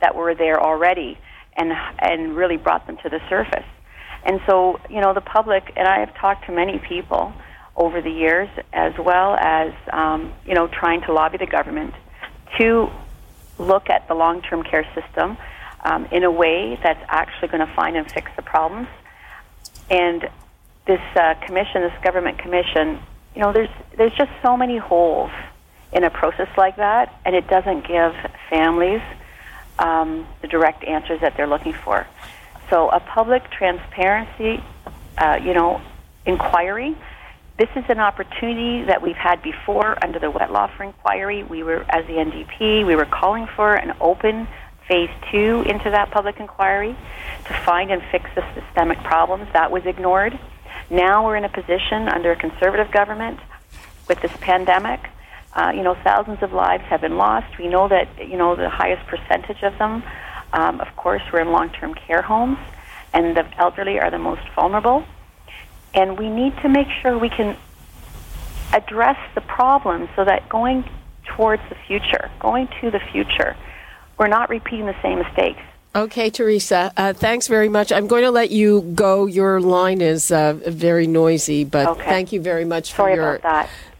that 0.00 0.16
were 0.16 0.34
there 0.34 0.60
already 0.60 1.16
and 1.56 1.72
and 1.98 2.36
really 2.36 2.56
brought 2.56 2.86
them 2.86 2.96
to 2.98 3.08
the 3.08 3.20
surface. 3.28 3.64
And 4.24 4.40
so, 4.46 4.80
you 4.90 5.00
know, 5.00 5.14
the 5.14 5.20
public 5.20 5.72
and 5.76 5.86
I 5.86 6.00
have 6.00 6.14
talked 6.16 6.46
to 6.46 6.52
many 6.52 6.78
people 6.78 7.32
over 7.76 8.00
the 8.00 8.10
years, 8.10 8.48
as 8.72 8.92
well 8.98 9.36
as 9.36 9.72
um, 9.92 10.32
you 10.46 10.54
know, 10.54 10.66
trying 10.66 11.02
to 11.02 11.12
lobby 11.12 11.38
the 11.38 11.46
government 11.46 11.94
to 12.58 12.90
look 13.58 13.88
at 13.88 14.06
the 14.08 14.14
long-term 14.14 14.62
care 14.62 14.86
system 14.94 15.36
um, 15.84 16.06
in 16.06 16.24
a 16.24 16.30
way 16.30 16.78
that's 16.82 17.02
actually 17.08 17.48
going 17.48 17.66
to 17.66 17.72
find 17.74 17.96
and 17.96 18.10
fix 18.10 18.30
the 18.36 18.42
problems. 18.42 18.88
And 19.88 20.28
this 20.86 21.00
uh, 21.14 21.34
commission, 21.46 21.82
this 21.82 22.02
government 22.02 22.38
commission, 22.38 22.98
you 23.34 23.42
know, 23.42 23.52
there's 23.52 23.70
there's 23.96 24.14
just 24.14 24.30
so 24.42 24.56
many 24.56 24.78
holes 24.78 25.30
in 25.92 26.02
a 26.04 26.10
process 26.10 26.48
like 26.56 26.76
that, 26.76 27.20
and 27.24 27.36
it 27.36 27.46
doesn't 27.48 27.86
give 27.86 28.12
families 28.50 29.02
um, 29.78 30.26
the 30.42 30.48
direct 30.48 30.84
answers 30.84 31.20
that 31.20 31.36
they're 31.36 31.46
looking 31.46 31.72
for. 31.72 32.06
So 32.70 32.88
a 32.88 33.00
public 33.00 33.50
transparency, 33.50 34.62
uh, 35.18 35.38
you 35.42 35.54
know, 35.54 35.80
inquiry. 36.24 36.96
This 37.58 37.68
is 37.76 37.84
an 37.88 38.00
opportunity 38.00 38.84
that 38.84 39.00
we've 39.00 39.16
had 39.16 39.42
before 39.42 39.96
under 40.02 40.18
the 40.18 40.30
Wettlaufer 40.30 40.80
inquiry. 40.80 41.42
We 41.42 41.62
were, 41.62 41.86
as 41.88 42.06
the 42.06 42.14
NDP, 42.14 42.84
we 42.84 42.96
were 42.96 43.06
calling 43.06 43.46
for 43.46 43.74
an 43.74 43.94
open 44.00 44.46
phase 44.88 45.10
two 45.30 45.64
into 45.66 45.90
that 45.90 46.10
public 46.10 46.38
inquiry 46.38 46.96
to 47.44 47.54
find 47.64 47.90
and 47.90 48.02
fix 48.10 48.28
the 48.34 48.44
systemic 48.54 48.98
problems. 48.98 49.48
That 49.52 49.70
was 49.70 49.86
ignored. 49.86 50.38
Now 50.90 51.24
we're 51.24 51.36
in 51.36 51.44
a 51.44 51.48
position 51.48 52.08
under 52.08 52.32
a 52.32 52.36
conservative 52.36 52.90
government 52.92 53.40
with 54.08 54.20
this 54.20 54.32
pandemic 54.40 55.00
uh, 55.56 55.72
you 55.74 55.82
know, 55.82 55.94
thousands 56.04 56.42
of 56.42 56.52
lives 56.52 56.84
have 56.84 57.00
been 57.00 57.16
lost. 57.16 57.58
We 57.58 57.66
know 57.66 57.88
that, 57.88 58.08
you 58.18 58.36
know, 58.36 58.54
the 58.54 58.68
highest 58.68 59.06
percentage 59.06 59.62
of 59.62 59.76
them, 59.78 60.02
um, 60.52 60.80
of 60.80 60.94
course, 60.96 61.22
were 61.32 61.40
in 61.40 61.50
long-term 61.50 61.94
care 61.94 62.20
homes, 62.20 62.58
and 63.14 63.34
the 63.36 63.46
elderly 63.58 63.98
are 63.98 64.10
the 64.10 64.18
most 64.18 64.42
vulnerable. 64.54 65.04
And 65.94 66.18
we 66.18 66.28
need 66.28 66.54
to 66.58 66.68
make 66.68 66.88
sure 67.00 67.18
we 67.18 67.30
can 67.30 67.56
address 68.74 69.18
the 69.34 69.40
problems 69.40 70.10
so 70.14 70.24
that 70.26 70.46
going 70.50 70.84
towards 71.24 71.62
the 71.70 71.76
future, 71.86 72.30
going 72.38 72.68
to 72.82 72.90
the 72.90 73.00
future, 73.00 73.56
we're 74.18 74.28
not 74.28 74.50
repeating 74.50 74.84
the 74.84 75.00
same 75.00 75.18
mistakes. 75.18 75.62
Okay, 75.94 76.28
Teresa, 76.28 76.92
uh, 76.98 77.14
thanks 77.14 77.48
very 77.48 77.70
much. 77.70 77.90
I'm 77.90 78.06
going 78.06 78.24
to 78.24 78.30
let 78.30 78.50
you 78.50 78.82
go. 78.94 79.24
Your 79.24 79.62
line 79.62 80.02
is 80.02 80.30
uh, 80.30 80.52
very 80.66 81.06
noisy, 81.06 81.64
but 81.64 81.86
okay. 81.86 82.04
thank 82.04 82.32
you 82.32 82.40
very 82.42 82.66
much 82.66 82.92
for 82.92 83.04
Sorry 83.04 83.14
your. 83.14 83.40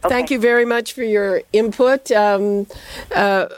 Okay. 0.07 0.15
Thank 0.15 0.31
you 0.31 0.39
very 0.39 0.65
much 0.65 0.93
for 0.93 1.03
your 1.03 1.43
input. 1.53 2.11
Um, 2.13 2.67
uh, 3.15 3.49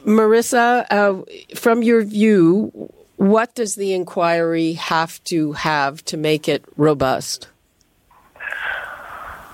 Marissa, 0.00 0.86
uh, 0.90 1.22
from 1.54 1.82
your 1.82 2.02
view, 2.02 2.92
what 3.16 3.54
does 3.54 3.76
the 3.76 3.94
inquiry 3.94 4.72
have 4.72 5.22
to 5.24 5.52
have 5.52 6.04
to 6.06 6.16
make 6.16 6.48
it 6.48 6.64
robust? 6.76 7.48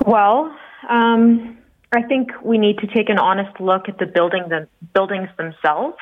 Well, 0.07 0.57
um, 0.88 1.59
I 1.93 2.02
think 2.02 2.31
we 2.43 2.57
need 2.57 2.78
to 2.78 2.87
take 2.87 3.11
an 3.11 3.19
honest 3.19 3.61
look 3.61 3.88
at 3.88 3.99
the 3.99 4.07
building 4.07 4.45
the 4.49 4.69
buildings 4.95 5.28
themselves. 5.37 5.99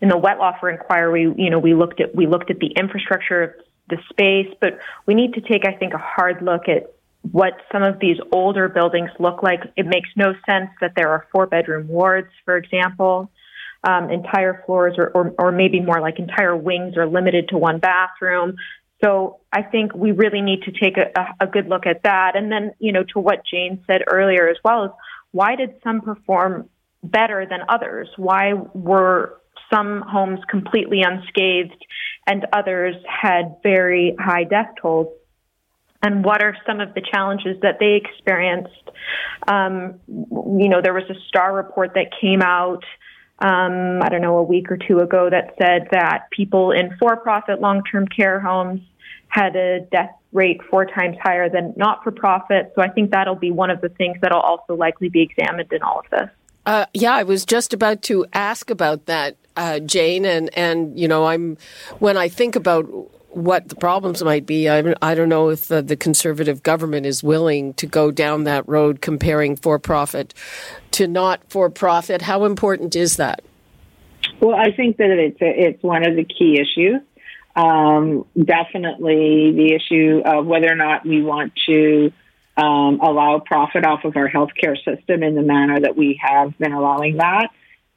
In 0.00 0.08
the 0.08 0.18
Wettlaufer 0.18 0.72
inquiry, 0.72 1.32
you 1.36 1.50
know, 1.50 1.58
we 1.58 1.74
looked 1.74 2.00
at 2.00 2.14
we 2.14 2.26
looked 2.26 2.50
at 2.50 2.58
the 2.58 2.68
infrastructure 2.68 3.42
of 3.42 3.50
the 3.90 3.98
space, 4.08 4.52
but 4.60 4.78
we 5.06 5.14
need 5.14 5.34
to 5.34 5.42
take, 5.42 5.66
I 5.66 5.72
think, 5.72 5.92
a 5.92 5.98
hard 5.98 6.40
look 6.40 6.68
at 6.68 6.94
what 7.30 7.54
some 7.72 7.82
of 7.82 7.98
these 8.00 8.18
older 8.32 8.68
buildings 8.68 9.10
look 9.18 9.42
like. 9.42 9.60
It 9.76 9.86
makes 9.86 10.10
no 10.14 10.34
sense 10.48 10.70
that 10.80 10.92
there 10.94 11.08
are 11.08 11.26
four 11.32 11.46
bedroom 11.46 11.88
wards, 11.88 12.28
for 12.44 12.56
example. 12.56 13.30
Um, 13.82 14.10
entire 14.10 14.62
floors 14.64 14.94
or, 14.96 15.10
or, 15.10 15.34
or 15.38 15.52
maybe 15.52 15.80
more 15.80 16.00
like 16.00 16.18
entire 16.18 16.56
wings 16.56 16.96
are 16.96 17.06
limited 17.06 17.48
to 17.48 17.58
one 17.58 17.80
bathroom. 17.80 18.56
So 19.02 19.40
I 19.52 19.62
think 19.62 19.94
we 19.94 20.12
really 20.12 20.40
need 20.40 20.62
to 20.62 20.72
take 20.72 20.96
a, 20.96 21.10
a, 21.38 21.46
good 21.46 21.68
look 21.68 21.84
at 21.86 22.04
that. 22.04 22.34
And 22.34 22.50
then, 22.50 22.72
you 22.78 22.92
know, 22.92 23.04
to 23.12 23.18
what 23.18 23.42
Jane 23.44 23.84
said 23.86 24.02
earlier 24.06 24.48
as 24.48 24.56
well 24.64 24.84
is 24.84 24.90
why 25.32 25.56
did 25.56 25.74
some 25.82 26.00
perform 26.00 26.70
better 27.02 27.46
than 27.48 27.60
others? 27.68 28.08
Why 28.16 28.54
were 28.54 29.38
some 29.72 30.02
homes 30.06 30.40
completely 30.48 31.02
unscathed 31.02 31.84
and 32.26 32.46
others 32.54 32.96
had 33.06 33.56
very 33.62 34.16
high 34.18 34.44
death 34.44 34.72
tolls? 34.80 35.08
And 36.04 36.22
what 36.22 36.42
are 36.42 36.54
some 36.66 36.80
of 36.80 36.92
the 36.92 37.00
challenges 37.00 37.56
that 37.62 37.78
they 37.80 37.94
experienced. 37.94 38.90
Um, 39.48 40.00
you 40.06 40.68
know, 40.68 40.82
there 40.82 40.92
was 40.92 41.04
a 41.08 41.14
STAR 41.28 41.54
report 41.54 41.92
that 41.94 42.12
came 42.20 42.42
out, 42.42 42.84
um, 43.38 44.02
I 44.02 44.10
don't 44.10 44.20
know, 44.20 44.36
a 44.36 44.42
week 44.42 44.70
or 44.70 44.76
two 44.76 44.98
ago 44.98 45.30
that 45.30 45.54
said 45.58 45.88
that 45.92 46.28
people 46.30 46.72
in 46.72 46.94
for 46.98 47.16
profit 47.16 47.60
long 47.60 47.82
term 47.90 48.06
care 48.06 48.38
homes 48.38 48.82
had 49.28 49.56
a 49.56 49.80
death 49.90 50.10
rate 50.32 50.60
four 50.70 50.84
times 50.84 51.16
higher 51.22 51.48
than 51.48 51.72
not 51.76 52.04
for 52.04 52.10
profit. 52.10 52.72
So 52.76 52.82
I 52.82 52.88
think 52.88 53.10
that'll 53.10 53.34
be 53.34 53.50
one 53.50 53.70
of 53.70 53.80
the 53.80 53.88
things 53.88 54.18
that'll 54.20 54.40
also 54.40 54.74
likely 54.76 55.08
be 55.08 55.22
examined 55.22 55.72
in 55.72 55.82
all 55.82 56.00
of 56.00 56.10
this. 56.10 56.28
Uh, 56.66 56.84
yeah, 56.92 57.14
I 57.14 57.22
was 57.22 57.46
just 57.46 57.72
about 57.72 58.02
to 58.02 58.26
ask 58.32 58.70
about 58.70 59.06
that, 59.06 59.36
uh, 59.56 59.80
Jane, 59.80 60.24
and 60.26 60.50
and 60.56 60.98
you 60.98 61.08
know, 61.08 61.26
I'm 61.26 61.56
when 61.98 62.16
I 62.16 62.28
think 62.28 62.56
about 62.56 62.86
what 63.34 63.68
the 63.68 63.74
problems 63.74 64.22
might 64.22 64.46
be. 64.46 64.68
I, 64.68 64.94
I 65.02 65.14
don't 65.14 65.28
know 65.28 65.48
if 65.48 65.66
the, 65.66 65.82
the, 65.82 65.96
conservative 65.96 66.62
government 66.62 67.06
is 67.06 67.22
willing 67.22 67.74
to 67.74 67.86
go 67.86 68.10
down 68.10 68.44
that 68.44 68.68
road 68.68 69.00
comparing 69.00 69.56
for 69.56 69.78
profit 69.78 70.34
to 70.92 71.06
not 71.06 71.40
for 71.48 71.68
profit. 71.70 72.22
How 72.22 72.44
important 72.44 72.94
is 72.94 73.16
that? 73.16 73.42
Well, 74.40 74.54
I 74.54 74.72
think 74.72 74.98
that 74.98 75.10
it's 75.10 75.40
a, 75.40 75.68
it's 75.68 75.82
one 75.82 76.06
of 76.06 76.16
the 76.16 76.24
key 76.24 76.60
issues. 76.60 77.00
Um, 77.56 78.26
definitely 78.36 79.52
the 79.52 79.74
issue 79.74 80.22
of 80.24 80.46
whether 80.46 80.70
or 80.70 80.76
not 80.76 81.06
we 81.06 81.22
want 81.22 81.52
to 81.66 82.12
um, 82.56 83.00
allow 83.00 83.40
profit 83.44 83.84
off 83.84 84.04
of 84.04 84.16
our 84.16 84.28
healthcare 84.28 84.76
system 84.76 85.22
in 85.22 85.34
the 85.34 85.42
manner 85.42 85.80
that 85.80 85.96
we 85.96 86.20
have 86.22 86.56
been 86.58 86.72
allowing 86.72 87.18
that. 87.18 87.48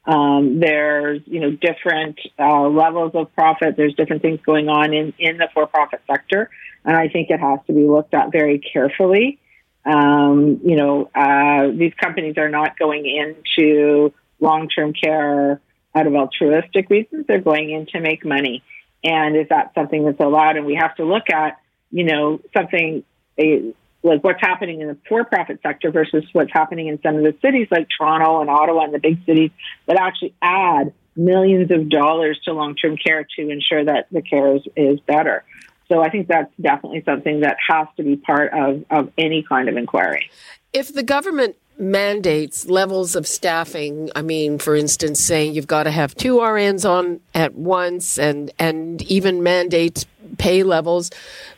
Um, 0.08 0.58
there's, 0.58 1.20
you 1.26 1.40
know, 1.40 1.50
different 1.50 2.18
uh, 2.38 2.66
levels 2.66 3.12
of 3.14 3.34
profit. 3.34 3.76
There's 3.76 3.94
different 3.94 4.22
things 4.22 4.40
going 4.44 4.70
on 4.70 4.94
in, 4.94 5.12
in 5.18 5.36
the 5.36 5.48
for-profit 5.52 6.00
sector. 6.10 6.48
And 6.82 6.96
I 6.96 7.08
think 7.08 7.28
it 7.28 7.38
has 7.38 7.58
to 7.66 7.74
be 7.74 7.84
looked 7.84 8.14
at 8.14 8.32
very 8.32 8.58
carefully. 8.58 9.38
Um, 9.84 10.60
you 10.64 10.76
know, 10.76 11.10
uh, 11.14 11.68
these 11.76 11.92
companies 12.00 12.38
are 12.38 12.48
not 12.48 12.78
going 12.78 13.04
into 13.04 14.14
long-term 14.40 14.94
care 14.94 15.60
out 15.94 16.06
of 16.06 16.14
altruistic 16.14 16.88
reasons. 16.88 17.26
They're 17.26 17.40
going 17.40 17.70
in 17.70 17.84
to 17.92 18.00
make 18.00 18.24
money. 18.24 18.62
And 19.04 19.36
is 19.36 19.48
that 19.50 19.74
something 19.74 20.06
that's 20.06 20.20
allowed? 20.20 20.56
And 20.56 20.64
we 20.64 20.76
have 20.76 20.94
to 20.96 21.04
look 21.04 21.30
at, 21.30 21.58
you 21.90 22.04
know, 22.04 22.40
something 22.56 23.04
a, 23.38 23.74
like 24.08 24.24
what's 24.24 24.40
happening 24.40 24.80
in 24.80 24.88
the 24.88 24.96
for-profit 25.08 25.60
sector 25.62 25.90
versus 25.90 26.24
what's 26.32 26.52
happening 26.52 26.88
in 26.88 27.00
some 27.02 27.16
of 27.16 27.22
the 27.22 27.34
cities 27.40 27.68
like 27.70 27.86
Toronto 27.96 28.40
and 28.40 28.50
Ottawa 28.50 28.84
and 28.84 28.94
the 28.94 28.98
big 28.98 29.24
cities 29.24 29.50
that 29.86 29.96
actually 29.96 30.34
add 30.42 30.92
millions 31.16 31.70
of 31.70 31.88
dollars 31.88 32.38
to 32.44 32.52
long-term 32.52 32.96
care 32.96 33.26
to 33.36 33.48
ensure 33.50 33.84
that 33.84 34.06
the 34.10 34.22
care 34.22 34.56
is, 34.56 34.62
is 34.76 35.00
better. 35.00 35.44
So 35.88 36.02
I 36.02 36.10
think 36.10 36.28
that's 36.28 36.52
definitely 36.60 37.02
something 37.04 37.40
that 37.40 37.56
has 37.68 37.88
to 37.96 38.02
be 38.02 38.16
part 38.16 38.52
of, 38.52 38.84
of 38.90 39.12
any 39.16 39.42
kind 39.42 39.68
of 39.68 39.76
inquiry. 39.76 40.30
If 40.72 40.92
the 40.92 41.02
government 41.02 41.56
mandates 41.78 42.66
levels 42.68 43.16
of 43.16 43.26
staffing, 43.26 44.10
I 44.14 44.22
mean, 44.22 44.58
for 44.58 44.74
instance, 44.74 45.20
saying 45.20 45.54
you've 45.54 45.66
got 45.66 45.84
to 45.84 45.90
have 45.90 46.14
two 46.14 46.36
RNs 46.36 46.88
on 46.88 47.20
at 47.34 47.54
once 47.54 48.18
and, 48.18 48.50
and 48.58 49.00
even 49.02 49.42
mandates 49.42 50.04
pay 50.38 50.62
levels, 50.62 51.10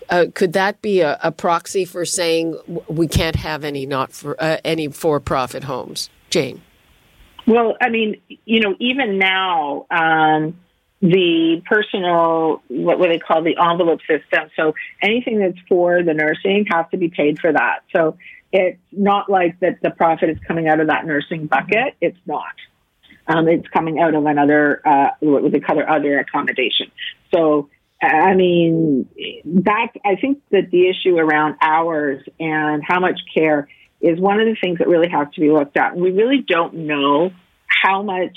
uh, 0.09 0.27
could 0.35 0.53
that 0.55 0.83
be 0.83 1.01
a, 1.01 1.19
a, 1.23 1.31
proxy 1.31 1.85
for 1.85 2.05
saying 2.05 2.57
we 2.89 3.07
can't 3.07 3.37
have 3.37 3.65
any 3.65 3.87
not 3.87 4.13
for 4.13 4.37
uh, 4.43 4.57
any 4.65 4.89
for-profit 4.89 5.65
homes, 5.65 6.11
Jane? 6.31 6.63
Well, 7.47 7.77
I 7.81 7.89
mean, 7.91 8.21
you 8.45 8.61
know, 8.61 8.77
even 8.79 9.19
now, 9.19 9.87
um, 9.91 10.57
the 11.01 11.63
personal 11.65 12.63
what, 12.69 12.99
what 12.99 13.09
they 13.09 13.19
call 13.19 13.43
the 13.43 13.57
envelope 13.57 14.01
system. 14.01 14.51
So 14.55 14.75
anything 15.01 15.39
that's 15.39 15.59
for 15.69 16.03
the 16.03 16.13
nursing 16.13 16.67
has 16.71 16.87
to 16.91 16.99
be 16.99 17.09
paid 17.09 17.39
for 17.39 17.53
that. 17.53 17.81
So 17.95 18.19
it's 18.53 18.79
not 18.93 19.31
like 19.31 19.59
that 19.61 19.81
the 19.83 19.91
profit 19.91 20.29
is 20.29 20.39
coming 20.47 20.69
out 20.69 20.81
of 20.81 20.89
that 20.89 21.07
nursing 21.07 21.47
bucket. 21.47 21.95
It's 22.01 22.19
not. 22.27 22.55
Um, 23.27 23.49
it's 23.49 23.69
coming 23.69 24.01
out 24.01 24.15
of 24.15 24.27
another 24.27 24.87
uh, 24.87 25.11
what 25.21 25.53
they 25.53 25.61
call 25.61 25.81
other 25.81 26.19
accommodation. 26.19 26.91
So 27.33 27.71
I 28.03 28.35
mean, 28.35 29.09
that 29.45 29.89
I 30.05 30.17
think 30.17 30.43
that 30.51 30.71
the 30.71 30.89
issue 30.89 31.19
around 31.19 31.57
hours 31.61 32.23
and 32.39 32.83
how 32.87 32.99
much 32.99 33.21
care 33.35 33.69
is 34.01 34.19
one 34.19 34.41
of 34.41 34.47
the 34.47 34.57
things 34.61 34.79
that 34.79 34.89
really 34.89 35.11
has 35.11 35.29
to 35.35 35.41
be 35.41 35.51
looked 35.51 35.77
at. 35.77 35.97
We 35.97 36.11
really 36.11 36.43
don't 36.47 36.75
know 36.87 37.31
how 37.67 38.03
much 38.03 38.37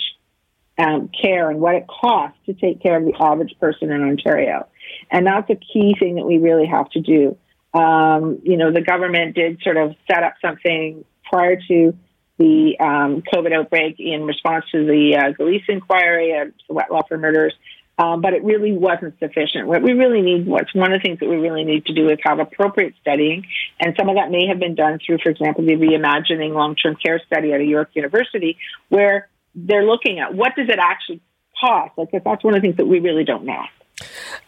um, 0.77 1.09
care 1.09 1.49
and 1.49 1.59
what 1.59 1.75
it 1.75 1.85
costs 1.87 2.37
to 2.47 2.53
take 2.53 2.81
care 2.81 2.97
of 2.97 3.05
the 3.05 3.13
average 3.19 3.55
person 3.59 3.91
in 3.91 4.01
Ontario. 4.01 4.67
And 5.11 5.25
that's 5.25 5.49
a 5.49 5.55
key 5.55 5.95
thing 5.97 6.15
that 6.15 6.25
we 6.25 6.39
really 6.39 6.65
have 6.65 6.89
to 6.91 6.99
do. 6.99 7.37
Um, 7.73 8.39
you 8.43 8.57
know, 8.57 8.71
the 8.71 8.81
government 8.81 9.35
did 9.35 9.61
sort 9.63 9.77
of 9.77 9.95
set 10.11 10.23
up 10.23 10.33
something 10.41 11.05
prior 11.23 11.55
to 11.67 11.93
the 12.37 12.75
um, 12.79 13.23
COVID 13.33 13.53
outbreak 13.53 13.95
in 13.99 14.23
response 14.23 14.65
to 14.71 14.85
the 14.85 15.15
uh, 15.17 15.33
Gillese 15.33 15.69
inquiry 15.69 16.31
and 16.31 16.53
the 16.67 16.75
Wettlaufer 16.75 17.19
murders 17.19 17.53
um, 17.97 18.21
but 18.21 18.33
it 18.33 18.43
really 18.43 18.71
wasn't 18.71 19.17
sufficient. 19.19 19.67
What 19.67 19.83
we 19.83 19.93
really 19.93 20.21
need, 20.21 20.47
what's 20.47 20.73
one 20.73 20.91
of 20.91 20.99
the 20.99 21.03
things 21.03 21.19
that 21.19 21.29
we 21.29 21.35
really 21.35 21.63
need 21.63 21.85
to 21.85 21.93
do 21.93 22.09
is 22.09 22.17
have 22.23 22.39
appropriate 22.39 22.95
studying, 23.01 23.45
and 23.79 23.95
some 23.97 24.09
of 24.09 24.15
that 24.15 24.31
may 24.31 24.47
have 24.47 24.59
been 24.59 24.75
done 24.75 24.99
through, 25.05 25.19
for 25.21 25.29
example, 25.29 25.63
the 25.65 25.73
reimagining 25.73 26.53
long-term 26.53 26.95
care 27.03 27.21
study 27.25 27.53
at 27.53 27.61
a 27.61 27.65
York 27.65 27.89
University, 27.93 28.57
where 28.89 29.29
they're 29.55 29.85
looking 29.85 30.19
at 30.19 30.33
what 30.33 30.55
does 30.55 30.69
it 30.69 30.79
actually 30.79 31.21
cost. 31.59 31.91
Like 31.97 32.09
if 32.13 32.23
that's 32.23 32.43
one 32.43 32.55
of 32.55 32.61
the 32.61 32.67
things 32.67 32.77
that 32.77 32.87
we 32.87 32.99
really 32.99 33.23
don't 33.23 33.45
know. 33.45 33.63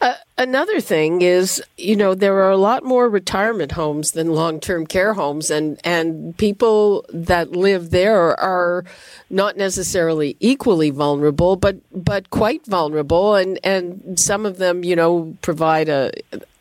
Uh, 0.01 0.15
another 0.37 0.81
thing 0.81 1.21
is, 1.21 1.63
you 1.77 1.95
know, 1.95 2.13
there 2.15 2.35
are 2.35 2.51
a 2.51 2.57
lot 2.57 2.83
more 2.83 3.09
retirement 3.09 3.71
homes 3.73 4.11
than 4.11 4.31
long-term 4.31 4.87
care 4.87 5.13
homes, 5.13 5.49
and 5.49 5.79
and 5.83 6.35
people 6.37 7.05
that 7.13 7.51
live 7.51 7.91
there 7.91 8.37
are 8.39 8.83
not 9.29 9.55
necessarily 9.55 10.35
equally 10.39 10.89
vulnerable, 10.89 11.55
but 11.55 11.77
but 11.91 12.29
quite 12.29 12.65
vulnerable, 12.65 13.35
and 13.35 13.59
and 13.63 14.19
some 14.19 14.45
of 14.45 14.57
them, 14.57 14.83
you 14.83 14.95
know, 14.95 15.35
provide 15.41 15.89
a 15.89 16.11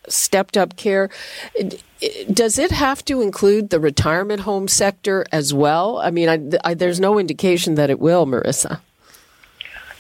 stepped 0.09 0.57
up 0.57 0.77
care. 0.77 1.09
Does 2.31 2.59
it 2.59 2.71
have 2.71 3.05
to 3.07 3.23
include 3.23 3.71
the 3.71 3.81
retirement 3.81 4.41
home 4.41 4.69
sector 4.69 5.25
as 5.33 5.55
well? 5.55 5.99
I 5.99 6.11
mean, 6.11 6.29
I, 6.29 6.71
I, 6.71 6.75
there's 6.75 7.01
no 7.01 7.19
indication 7.19 7.77
that 7.77 7.89
it 7.89 7.99
will, 7.99 8.27
Marissa. 8.27 8.81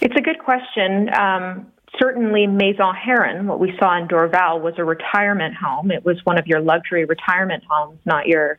It's 0.02 0.14
a 0.16 0.20
good 0.20 0.38
question. 0.38 1.08
Um, 1.14 1.66
certainly 1.98 2.46
Maison 2.46 2.94
Herron, 2.94 3.46
what 3.46 3.60
we 3.60 3.76
saw 3.78 3.96
in 3.98 4.08
Dorval, 4.08 4.60
was 4.60 4.74
a 4.78 4.84
retirement 4.84 5.54
home. 5.54 5.90
It 5.90 6.04
was 6.04 6.24
one 6.24 6.38
of 6.38 6.46
your 6.46 6.60
luxury 6.60 7.04
retirement 7.04 7.64
homes, 7.68 7.98
not 8.04 8.26
your, 8.26 8.58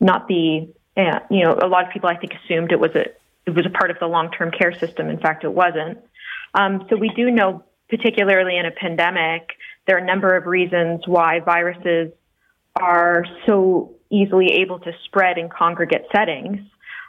not 0.00 0.28
the, 0.28 0.68
uh, 0.96 1.20
you 1.30 1.44
know, 1.44 1.58
a 1.62 1.68
lot 1.68 1.86
of 1.86 1.92
people 1.92 2.08
I 2.08 2.16
think 2.16 2.32
assumed 2.34 2.72
it 2.72 2.80
was 2.80 2.92
a, 2.94 3.06
it 3.46 3.54
was 3.54 3.66
a 3.66 3.70
part 3.70 3.90
of 3.90 3.98
the 3.98 4.06
long-term 4.06 4.52
care 4.52 4.72
system. 4.78 5.08
In 5.08 5.18
fact, 5.18 5.44
it 5.44 5.52
wasn't. 5.52 5.98
Um, 6.54 6.86
so 6.88 6.96
we 6.96 7.10
do 7.10 7.30
know, 7.30 7.64
particularly 7.88 8.56
in 8.56 8.66
a 8.66 8.70
pandemic, 8.70 9.50
there 9.86 9.96
are 9.96 10.00
a 10.00 10.06
number 10.06 10.36
of 10.36 10.46
reasons 10.46 11.02
why 11.06 11.40
viruses 11.40 12.12
are 12.80 13.24
so 13.46 13.94
easily 14.10 14.60
able 14.60 14.78
to 14.78 14.92
spread 15.04 15.38
in 15.38 15.48
congregate 15.48 16.06
settings. 16.14 16.60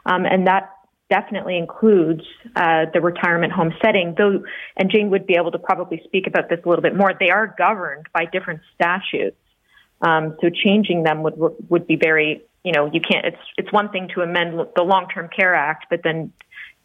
Um, 0.06 0.26
and 0.26 0.48
that 0.48 0.72
definitely 1.14 1.58
includes 1.58 2.24
uh, 2.56 2.86
the 2.92 3.00
retirement 3.00 3.54
home 3.54 3.72
setting. 3.84 4.16
Though, 4.18 4.44
and 4.76 4.90
Jane 4.90 5.12
would 5.12 5.28
be 5.28 5.36
able 5.36 5.52
to 5.52 5.60
probably 5.60 6.02
speak 6.06 6.26
about 6.26 6.50
this 6.50 6.60
a 6.66 6.68
little 6.68 6.82
bit 6.82 6.96
more. 6.96 7.12
They 7.20 7.30
are 7.30 7.54
governed 7.56 8.08
by 8.12 8.26
different 8.26 8.62
statutes, 8.74 9.38
um, 10.02 10.36
so 10.42 10.50
changing 10.50 11.04
them 11.04 11.22
would 11.22 11.36
would 11.70 11.86
be 11.86 11.98
very, 11.98 12.42
you 12.64 12.72
know, 12.72 12.90
you 12.92 13.00
can't. 13.00 13.26
It's 13.26 13.44
it's 13.58 13.72
one 13.72 13.90
thing 13.90 14.10
to 14.16 14.22
amend 14.22 14.60
the 14.76 14.82
Long 14.82 15.08
Term 15.14 15.30
Care 15.30 15.54
Act, 15.54 15.86
but 15.92 16.02
then 16.04 16.34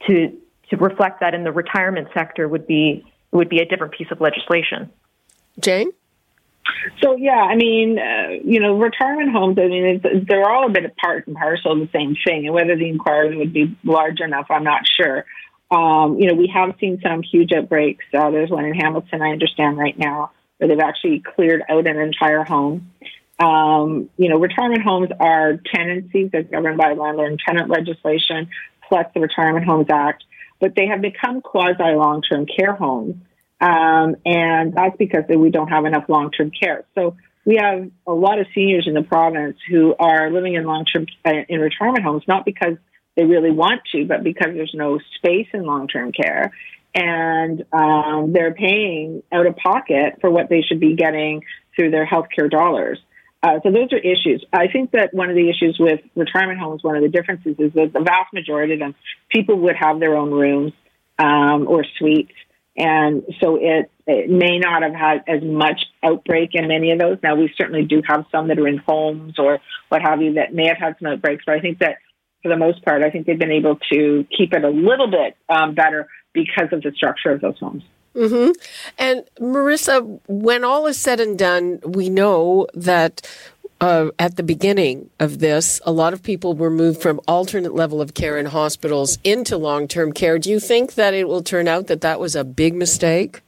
to 0.06 0.36
to 0.68 0.76
reflect 0.76 1.20
that 1.20 1.32
in 1.34 1.44
the 1.44 1.52
retirement 1.52 2.08
sector 2.12 2.46
would 2.46 2.66
be 2.66 3.06
would 3.32 3.48
be 3.48 3.60
a 3.60 3.64
different 3.64 3.94
piece 3.94 4.08
of 4.10 4.20
legislation. 4.20 4.90
Jane. 5.58 5.90
So 7.02 7.16
yeah, 7.16 7.40
I 7.40 7.56
mean, 7.56 7.98
uh, 7.98 8.28
you 8.44 8.60
know, 8.60 8.78
retirement 8.78 9.32
homes. 9.32 9.58
I 9.58 9.66
mean, 9.68 10.02
they're 10.28 10.48
all 10.48 10.66
a 10.66 10.70
bit 10.70 10.96
part 10.96 11.26
and 11.26 11.36
parcel 11.36 11.72
of 11.72 11.78
the 11.78 11.88
same 11.92 12.16
thing. 12.26 12.46
And 12.46 12.54
whether 12.54 12.76
the 12.76 12.88
inquiry 12.88 13.36
would 13.36 13.52
be 13.52 13.76
large 13.84 14.20
enough, 14.20 14.46
I'm 14.50 14.64
not 14.64 14.82
sure. 14.86 15.24
Um, 15.70 16.18
you 16.18 16.28
know, 16.28 16.34
we 16.34 16.50
have 16.54 16.74
seen 16.80 17.00
some 17.02 17.22
huge 17.22 17.52
outbreaks. 17.52 18.04
Uh, 18.14 18.30
there's 18.30 18.50
one 18.50 18.64
in 18.64 18.74
Hamilton, 18.74 19.20
I 19.20 19.30
understand 19.30 19.76
right 19.76 19.98
now, 19.98 20.30
where 20.56 20.68
they've 20.68 20.80
actually 20.80 21.20
cleared 21.20 21.62
out 21.68 21.86
an 21.86 21.98
entire 21.98 22.42
home. 22.44 22.90
Um, 23.38 24.08
you 24.16 24.28
know, 24.28 24.38
retirement 24.38 24.82
homes 24.82 25.10
are 25.20 25.60
tenancies 25.72 26.30
that 26.32 26.38
are 26.38 26.42
governed 26.44 26.78
by 26.78 26.94
landlord 26.94 27.30
and 27.30 27.40
tenant 27.46 27.68
legislation, 27.68 28.48
plus 28.88 29.06
the 29.14 29.20
Retirement 29.20 29.66
Homes 29.66 29.86
Act, 29.90 30.24
but 30.58 30.74
they 30.74 30.86
have 30.86 31.00
become 31.00 31.40
quasi 31.40 31.82
long-term 31.82 32.46
care 32.46 32.74
homes. 32.74 33.14
Um, 33.60 34.16
and 34.24 34.72
that's 34.74 34.96
because 34.98 35.24
we 35.28 35.50
don't 35.50 35.68
have 35.68 35.84
enough 35.84 36.04
long 36.08 36.30
term 36.30 36.50
care. 36.50 36.84
So 36.94 37.16
we 37.44 37.56
have 37.60 37.90
a 38.06 38.12
lot 38.12 38.38
of 38.38 38.46
seniors 38.54 38.86
in 38.86 38.94
the 38.94 39.02
province 39.02 39.56
who 39.70 39.94
are 39.98 40.30
living 40.30 40.54
in 40.54 40.64
long 40.64 40.84
term 40.84 41.06
uh, 41.24 41.32
in 41.48 41.60
retirement 41.60 42.04
homes, 42.04 42.22
not 42.28 42.44
because 42.44 42.76
they 43.16 43.24
really 43.24 43.50
want 43.50 43.80
to, 43.92 44.04
but 44.04 44.22
because 44.22 44.52
there's 44.54 44.74
no 44.74 44.98
space 45.16 45.48
in 45.52 45.64
long 45.64 45.88
term 45.88 46.12
care. 46.12 46.52
And 46.94 47.64
um, 47.72 48.32
they're 48.32 48.54
paying 48.54 49.22
out 49.32 49.46
of 49.46 49.56
pocket 49.56 50.18
for 50.20 50.30
what 50.30 50.48
they 50.48 50.62
should 50.62 50.80
be 50.80 50.94
getting 50.94 51.42
through 51.74 51.90
their 51.90 52.06
healthcare 52.06 52.50
dollars. 52.50 52.98
Uh, 53.42 53.60
so 53.62 53.70
those 53.70 53.92
are 53.92 53.98
issues. 53.98 54.44
I 54.52 54.66
think 54.68 54.92
that 54.92 55.14
one 55.14 55.30
of 55.30 55.36
the 55.36 55.48
issues 55.48 55.76
with 55.78 56.00
retirement 56.16 56.58
homes, 56.58 56.82
one 56.82 56.96
of 56.96 57.02
the 57.02 57.08
differences 57.08 57.54
is 57.58 57.72
that 57.74 57.92
the 57.92 58.00
vast 58.00 58.32
majority 58.32 58.74
of 58.74 58.80
them, 58.80 58.94
people 59.30 59.56
would 59.60 59.76
have 59.76 60.00
their 60.00 60.16
own 60.16 60.30
rooms 60.30 60.72
um, 61.18 61.66
or 61.68 61.84
suites 61.98 62.32
and 62.78 63.24
so 63.40 63.56
it, 63.60 63.90
it 64.06 64.30
may 64.30 64.58
not 64.58 64.82
have 64.82 64.94
had 64.94 65.24
as 65.26 65.42
much 65.42 65.80
outbreak 66.02 66.50
in 66.52 66.68
many 66.68 66.92
of 66.92 66.98
those. 67.00 67.18
Now, 67.22 67.34
we 67.34 67.52
certainly 67.58 67.84
do 67.84 68.02
have 68.06 68.24
some 68.30 68.48
that 68.48 68.58
are 68.58 68.68
in 68.68 68.78
homes 68.78 69.34
or 69.38 69.58
what 69.88 70.00
have 70.00 70.22
you 70.22 70.34
that 70.34 70.54
may 70.54 70.68
have 70.68 70.78
had 70.78 70.96
some 71.00 71.12
outbreaks, 71.12 71.44
but 71.44 71.56
I 71.56 71.60
think 71.60 71.80
that 71.80 71.96
for 72.42 72.48
the 72.48 72.56
most 72.56 72.84
part, 72.84 73.02
I 73.02 73.10
think 73.10 73.26
they've 73.26 73.38
been 73.38 73.50
able 73.50 73.78
to 73.92 74.24
keep 74.36 74.52
it 74.52 74.62
a 74.62 74.70
little 74.70 75.10
bit 75.10 75.36
um, 75.48 75.74
better 75.74 76.08
because 76.32 76.68
of 76.70 76.82
the 76.82 76.92
structure 76.92 77.32
of 77.32 77.40
those 77.40 77.58
homes. 77.58 77.82
Mm-hmm. 78.14 78.52
And 78.96 79.24
Marissa, 79.40 80.20
when 80.28 80.64
all 80.64 80.86
is 80.86 80.98
said 80.98 81.20
and 81.20 81.38
done, 81.38 81.80
we 81.84 82.08
know 82.08 82.66
that 82.74 83.28
uh, 83.80 84.10
at 84.18 84.36
the 84.36 84.42
beginning 84.42 85.10
of 85.20 85.38
this, 85.38 85.80
a 85.84 85.92
lot 85.92 86.12
of 86.12 86.22
people 86.22 86.54
were 86.54 86.70
moved 86.70 87.00
from 87.00 87.20
alternate 87.28 87.74
level 87.74 88.00
of 88.00 88.14
care 88.14 88.36
in 88.36 88.46
hospitals 88.46 89.18
into 89.22 89.56
long 89.56 89.86
term 89.86 90.12
care. 90.12 90.38
Do 90.38 90.50
you 90.50 90.58
think 90.58 90.94
that 90.94 91.14
it 91.14 91.28
will 91.28 91.42
turn 91.42 91.68
out 91.68 91.86
that 91.86 92.00
that 92.00 92.18
was 92.18 92.34
a 92.34 92.44
big 92.44 92.74
mistake? 92.74 93.40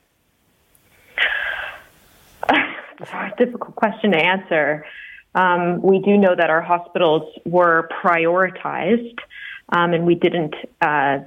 Difficult 3.38 3.74
question 3.74 4.12
to 4.12 4.18
answer. 4.18 4.86
Um, 5.34 5.80
we 5.82 6.00
do 6.00 6.16
know 6.16 6.34
that 6.36 6.50
our 6.50 6.60
hospitals 6.60 7.32
were 7.44 7.88
prioritized, 8.02 9.18
um, 9.68 9.92
and 9.92 10.04
we 10.04 10.14
didn't 10.14 10.54
uh, 10.80 11.20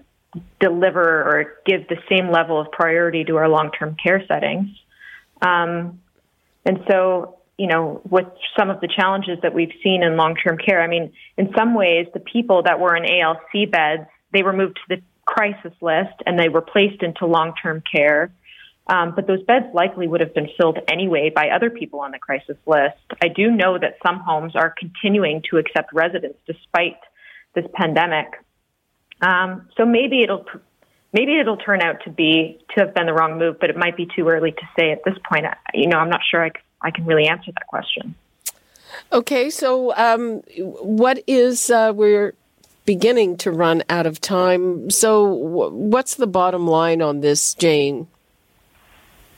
deliver 0.59 1.01
or 1.01 1.55
give 1.65 1.87
the 1.87 1.97
same 2.09 2.29
level 2.29 2.59
of 2.59 2.71
priority 2.71 3.23
to 3.25 3.37
our 3.37 3.49
long 3.49 3.71
term 3.71 3.95
care 4.01 4.25
settings. 4.27 4.69
Um, 5.41 5.99
and 6.65 6.83
so, 6.89 7.39
you 7.63 7.69
know, 7.69 8.01
with 8.09 8.25
some 8.59 8.69
of 8.69 8.81
the 8.81 8.89
challenges 8.89 9.37
that 9.41 9.53
we've 9.53 9.71
seen 9.81 10.03
in 10.03 10.17
long 10.17 10.35
term 10.35 10.57
care, 10.57 10.81
I 10.81 10.87
mean, 10.87 11.13
in 11.37 11.53
some 11.57 11.75
ways, 11.75 12.07
the 12.13 12.19
people 12.19 12.63
that 12.63 12.77
were 12.77 12.93
in 12.93 13.05
ALC 13.05 13.71
beds, 13.71 14.03
they 14.33 14.43
were 14.43 14.51
moved 14.51 14.75
to 14.75 14.97
the 14.97 15.01
crisis 15.23 15.71
list 15.81 16.11
and 16.25 16.37
they 16.37 16.49
were 16.49 16.59
placed 16.59 17.01
into 17.01 17.25
long 17.25 17.53
term 17.63 17.81
care. 17.89 18.33
Um, 18.87 19.13
but 19.15 19.27
those 19.27 19.41
beds 19.43 19.67
likely 19.73 20.09
would 20.09 20.19
have 20.19 20.33
been 20.33 20.49
filled 20.57 20.77
anyway 20.89 21.31
by 21.33 21.51
other 21.55 21.69
people 21.69 22.01
on 22.01 22.11
the 22.11 22.19
crisis 22.19 22.57
list. 22.65 22.97
I 23.21 23.29
do 23.29 23.49
know 23.49 23.79
that 23.79 23.95
some 24.05 24.19
homes 24.19 24.57
are 24.57 24.75
continuing 24.77 25.41
to 25.49 25.57
accept 25.57 25.93
residents 25.93 26.39
despite 26.45 26.97
this 27.55 27.63
pandemic. 27.73 28.27
Um, 29.21 29.69
so 29.77 29.85
maybe 29.85 30.21
it'll 30.21 30.45
maybe 31.13 31.39
it'll 31.39 31.55
turn 31.55 31.81
out 31.81 32.03
to 32.03 32.09
be 32.09 32.59
to 32.75 32.83
have 32.83 32.93
been 32.93 33.05
the 33.05 33.13
wrong 33.13 33.39
move, 33.39 33.55
but 33.61 33.69
it 33.69 33.77
might 33.77 33.95
be 33.95 34.05
too 34.13 34.27
early 34.27 34.51
to 34.51 34.67
say 34.77 34.91
at 34.91 34.99
this 35.05 35.15
point. 35.31 35.45
You 35.73 35.87
know, 35.87 35.97
I'm 35.97 36.09
not 36.09 36.19
sure 36.29 36.43
I, 36.43 36.51
I 36.83 36.91
can 36.91 37.05
really 37.05 37.27
answer 37.27 37.51
that 37.51 37.67
question. 37.67 38.15
Okay, 39.11 39.49
so 39.49 39.95
um, 39.95 40.41
what 40.57 41.23
is 41.27 41.69
uh, 41.69 41.93
we're 41.95 42.33
beginning 42.85 43.37
to 43.37 43.51
run 43.51 43.83
out 43.89 44.05
of 44.05 44.19
time. 44.19 44.89
So, 44.89 45.25
w- 45.27 45.71
what's 45.71 46.15
the 46.15 46.27
bottom 46.27 46.67
line 46.67 47.01
on 47.01 47.21
this, 47.21 47.53
Jane? 47.53 48.07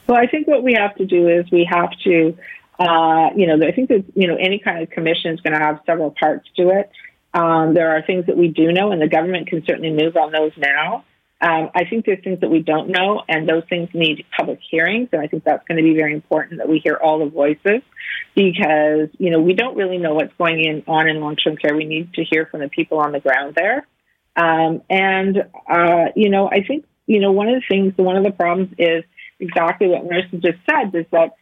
Well, 0.07 0.17
I 0.17 0.27
think 0.27 0.47
what 0.47 0.63
we 0.63 0.73
have 0.73 0.95
to 0.95 1.05
do 1.05 1.27
is 1.27 1.49
we 1.51 1.67
have 1.69 1.91
to, 2.03 2.37
uh, 2.79 3.29
you 3.35 3.47
know, 3.47 3.65
I 3.65 3.71
think 3.71 3.89
that, 3.89 4.03
you 4.15 4.27
know, 4.27 4.35
any 4.35 4.59
kind 4.59 4.83
of 4.83 4.89
commission 4.89 5.33
is 5.33 5.41
going 5.41 5.53
to 5.53 5.59
have 5.59 5.79
several 5.85 6.11
parts 6.11 6.47
to 6.57 6.69
it. 6.69 6.91
Um, 7.33 7.73
there 7.73 7.95
are 7.95 8.01
things 8.01 8.27
that 8.27 8.37
we 8.37 8.47
do 8.47 8.71
know, 8.71 8.91
and 8.91 9.01
the 9.01 9.07
government 9.07 9.47
can 9.47 9.65
certainly 9.65 9.91
move 9.91 10.15
on 10.15 10.31
those 10.31 10.51
now. 10.57 11.03
Um, 11.41 11.69
I 11.75 11.83
think 11.85 12.05
there's 12.05 12.23
things 12.23 12.39
that 12.39 12.49
we 12.49 12.59
don't 12.59 12.89
know, 12.89 13.21
and 13.27 13.47
those 13.47 13.63
things 13.69 13.89
need 13.93 14.25
public 14.35 14.59
hearings. 14.69 15.09
And 15.11 15.21
I 15.21 15.27
think 15.27 15.43
that's 15.43 15.67
going 15.67 15.77
to 15.77 15.83
be 15.83 15.93
very 15.93 16.13
important 16.13 16.59
that 16.59 16.69
we 16.69 16.79
hear 16.79 16.95
all 16.95 17.19
the 17.19 17.29
voices 17.29 17.81
because, 18.35 19.09
you 19.17 19.31
know, 19.31 19.41
we 19.41 19.53
don't 19.53 19.75
really 19.75 19.97
know 19.97 20.15
what's 20.15 20.33
going 20.37 20.63
in, 20.63 20.83
on 20.87 21.09
in 21.09 21.19
long 21.19 21.35
term 21.35 21.57
care. 21.57 21.75
We 21.75 21.85
need 21.85 22.13
to 22.13 22.23
hear 22.23 22.45
from 22.45 22.61
the 22.61 22.69
people 22.69 22.99
on 22.99 23.11
the 23.11 23.19
ground 23.19 23.55
there. 23.55 23.85
Um, 24.37 24.81
and, 24.89 25.45
uh, 25.69 26.05
you 26.15 26.29
know, 26.29 26.49
I 26.49 26.63
think, 26.63 26.85
you 27.05 27.19
know, 27.19 27.31
one 27.31 27.49
of 27.49 27.55
the 27.55 27.63
things, 27.67 27.93
one 27.97 28.17
of 28.17 28.23
the 28.23 28.31
problems 28.31 28.73
is 28.77 29.03
exactly 29.39 29.87
what 29.87 30.07
Marissa 30.07 30.41
just 30.41 30.59
said 30.69 30.95
is 30.95 31.05
that, 31.11 31.35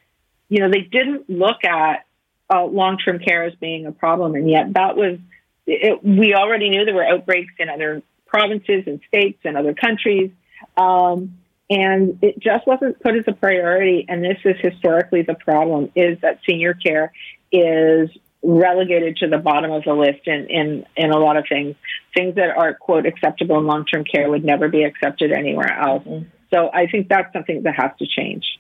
you 0.50 0.60
know, 0.60 0.70
they 0.70 0.82
didn't 0.82 1.30
look 1.30 1.64
at 1.64 2.06
uh, 2.54 2.66
long 2.66 2.98
term 2.98 3.20
care 3.20 3.44
as 3.44 3.54
being 3.56 3.86
a 3.86 3.92
problem. 3.92 4.36
And 4.36 4.50
yet 4.50 4.74
that 4.74 4.96
was, 4.96 5.20
it, 5.66 6.04
we 6.04 6.34
already 6.34 6.70
knew 6.70 6.84
there 6.84 6.94
were 6.94 7.06
outbreaks 7.06 7.54
in 7.60 7.70
other 7.70 8.02
provinces 8.34 8.84
and 8.88 9.00
states 9.08 9.40
and 9.46 9.56
other 9.56 9.76
countries. 9.76 10.32
Um, 10.76 11.38
and 11.70 12.18
it 12.22 12.40
just 12.40 12.66
wasn't 12.66 13.00
put 13.00 13.16
as 13.16 13.26
a 13.28 13.34
priority. 13.34 14.06
And 14.10 14.24
this 14.24 14.40
is 14.44 14.56
historically 14.60 15.22
the 15.22 15.36
problem 15.36 15.92
is 15.96 16.20
that 16.22 16.40
senior 16.48 16.74
care 16.74 17.14
is 17.52 18.10
relegated 18.42 19.18
to 19.18 19.28
the 19.28 19.38
bottom 19.38 19.72
of 19.72 19.84
the 19.84 19.94
list 19.94 20.28
in, 20.28 20.48
in, 20.50 20.86
in 20.98 21.12
a 21.12 21.18
lot 21.18 21.38
of 21.38 21.46
things. 21.48 21.76
Things 22.16 22.36
that 22.36 22.58
are, 22.58 22.74
quote, 22.74 23.06
acceptable 23.06 23.60
in 23.60 23.66
long 23.68 23.86
term 23.86 24.04
care 24.04 24.30
would 24.30 24.44
never 24.44 24.68
be 24.68 24.84
accepted 24.84 25.32
anywhere 25.32 25.72
else. 25.72 26.04
Mm-hmm. 26.04 26.28
So 26.52 26.70
I 26.74 26.88
think 26.88 27.10
that's 27.10 27.32
something 27.34 27.64
that 27.64 27.76
has 27.76 27.92
to 28.00 28.08
change. 28.08 28.60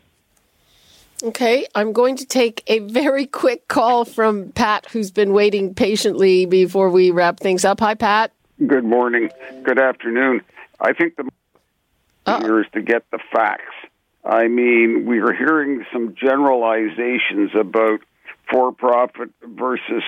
Okay, 1.23 1.67
I'm 1.73 1.93
going 1.93 2.17
to 2.17 2.25
take 2.25 2.63
a 2.67 2.79
very 2.79 3.25
quick 3.25 3.67
call 3.67 4.03
from 4.05 4.51
Pat, 4.51 4.87
who's 4.91 5.11
been 5.11 5.31
waiting 5.33 5.73
patiently 5.73 6.45
before 6.45 6.89
we 6.89 7.11
wrap 7.11 7.39
things 7.39 7.63
up. 7.63 7.79
Hi, 7.79 7.95
Pat. 7.95 8.33
Good 8.67 8.83
morning. 8.85 9.29
Good 9.63 9.79
afternoon. 9.79 10.41
I 10.79 10.93
think 10.93 11.15
the 11.15 11.27
uh 12.25 12.39
here 12.39 12.61
is 12.61 12.67
to 12.73 12.81
get 12.81 13.03
the 13.11 13.19
facts. 13.33 13.73
I 14.23 14.47
mean, 14.47 15.05
we 15.05 15.19
are 15.19 15.33
hearing 15.33 15.85
some 15.91 16.15
generalizations 16.15 17.51
about 17.59 18.01
for 18.49 18.71
profit 18.71 19.31
versus 19.43 20.03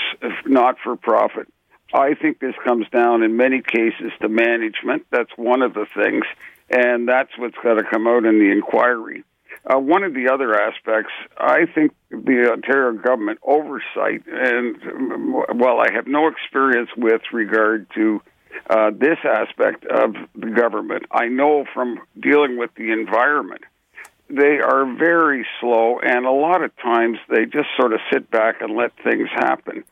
not 0.46 0.78
for 0.84 0.96
profit. 0.96 1.48
I 1.94 2.14
think 2.14 2.40
this 2.40 2.54
comes 2.64 2.88
down 2.90 3.24
in 3.24 3.36
many 3.36 3.62
cases 3.62 4.12
to 4.22 4.30
management. 4.30 5.06
That's 5.12 5.32
one 5.36 5.62
of 5.62 5.74
the 5.74 5.88
things, 5.96 6.26
and 6.70 7.10
that's 7.10 7.32
what's 7.38 7.58
got 7.64 7.74
to 7.74 7.84
come 7.84 8.08
out 8.08 8.26
in 8.26 8.40
the 8.40 8.52
inquiry. 8.52 9.24
Uh, 9.66 9.80
one 9.80 10.04
of 10.04 10.14
the 10.14 10.30
other 10.32 10.54
aspects, 10.54 11.12
I 11.38 11.66
think 11.66 11.94
the 12.12 12.52
Ontario 12.52 12.94
government 12.94 13.40
oversight, 13.44 14.24
and 14.28 14.78
while 15.60 15.80
I 15.80 15.92
have 15.94 16.08
no 16.08 16.28
experience 16.28 16.90
with 16.96 17.22
regard 17.34 17.88
to 17.96 18.22
uh, 18.70 18.92
this 18.92 19.18
aspect 19.24 19.86
of 19.86 20.16
the 20.36 20.50
government. 20.50 21.06
I 21.12 21.28
know 21.28 21.66
from 21.74 22.00
dealing 22.20 22.58
with 22.58 22.72
the 22.76 22.92
environment, 22.92 23.62
they 24.30 24.60
are 24.60 24.86
very 24.98 25.46
slow, 25.60 26.00
and 26.00 26.26
a 26.26 26.32
lot 26.32 26.64
of 26.64 26.76
times 26.78 27.18
they 27.30 27.46
just 27.46 27.70
sort 27.80 27.94
of 27.94 28.00
sit 28.12 28.32
back 28.32 28.62
and 28.62 28.76
let 28.76 28.92
things 29.04 29.30
happen. 29.32 29.84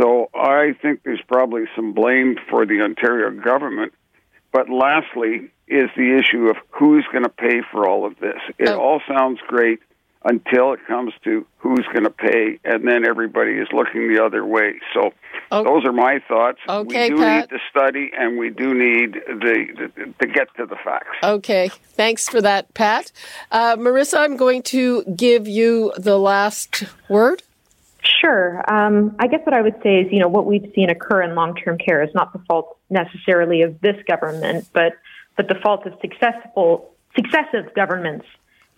So 0.00 0.30
I 0.34 0.74
think 0.80 1.02
there's 1.04 1.22
probably 1.28 1.64
some 1.76 1.92
blame 1.92 2.36
for 2.50 2.66
the 2.66 2.80
Ontario 2.80 3.30
government. 3.30 3.92
But 4.52 4.70
lastly, 4.70 5.50
is 5.66 5.90
the 5.96 6.18
issue 6.18 6.48
of 6.48 6.56
who's 6.70 7.04
going 7.10 7.24
to 7.24 7.30
pay 7.30 7.62
for 7.72 7.88
all 7.88 8.06
of 8.06 8.18
this. 8.18 8.38
It 8.58 8.68
oh. 8.68 8.80
all 8.80 9.00
sounds 9.08 9.40
great 9.46 9.80
until 10.24 10.72
it 10.72 10.80
comes 10.86 11.12
to 11.22 11.46
who's 11.58 11.86
going 11.92 12.04
to 12.04 12.10
pay, 12.10 12.58
and 12.64 12.86
then 12.86 13.06
everybody 13.06 13.52
is 13.52 13.68
looking 13.72 14.12
the 14.12 14.24
other 14.24 14.44
way. 14.44 14.80
So 14.94 15.12
okay. 15.52 15.68
those 15.68 15.84
are 15.84 15.92
my 15.92 16.20
thoughts. 16.26 16.58
Okay, 16.68 17.10
we 17.10 17.16
do 17.16 17.22
Pat. 17.22 17.50
need 17.50 17.58
to 17.58 17.62
study, 17.70 18.10
and 18.16 18.38
we 18.38 18.50
do 18.50 18.72
need 18.72 19.14
the, 19.14 19.90
the, 19.96 20.14
to 20.20 20.32
get 20.32 20.48
to 20.56 20.66
the 20.66 20.76
facts. 20.82 21.16
Okay, 21.22 21.68
thanks 21.68 22.28
for 22.28 22.40
that, 22.40 22.72
Pat. 22.74 23.12
Uh, 23.50 23.76
Marissa, 23.76 24.18
I'm 24.18 24.36
going 24.36 24.62
to 24.64 25.04
give 25.14 25.46
you 25.46 25.92
the 25.98 26.18
last 26.18 26.84
word. 27.08 27.42
Sure. 28.02 28.62
Um, 28.70 29.16
I 29.18 29.26
guess 29.26 29.40
what 29.44 29.54
I 29.54 29.62
would 29.62 29.80
say 29.82 30.00
is, 30.00 30.12
you 30.12 30.20
know, 30.20 30.28
what 30.28 30.46
we've 30.46 30.70
seen 30.74 30.90
occur 30.90 31.22
in 31.22 31.34
long-term 31.34 31.78
care 31.78 32.02
is 32.02 32.14
not 32.14 32.32
the 32.32 32.38
fault 32.40 32.76
necessarily 32.90 33.62
of 33.62 33.80
this 33.80 33.96
government, 34.06 34.68
but 34.72 34.94
but 35.36 35.48
the 35.48 35.56
fault 35.56 35.86
of 35.86 35.94
successful 36.00 36.94
successive 37.16 37.74
governments 37.74 38.26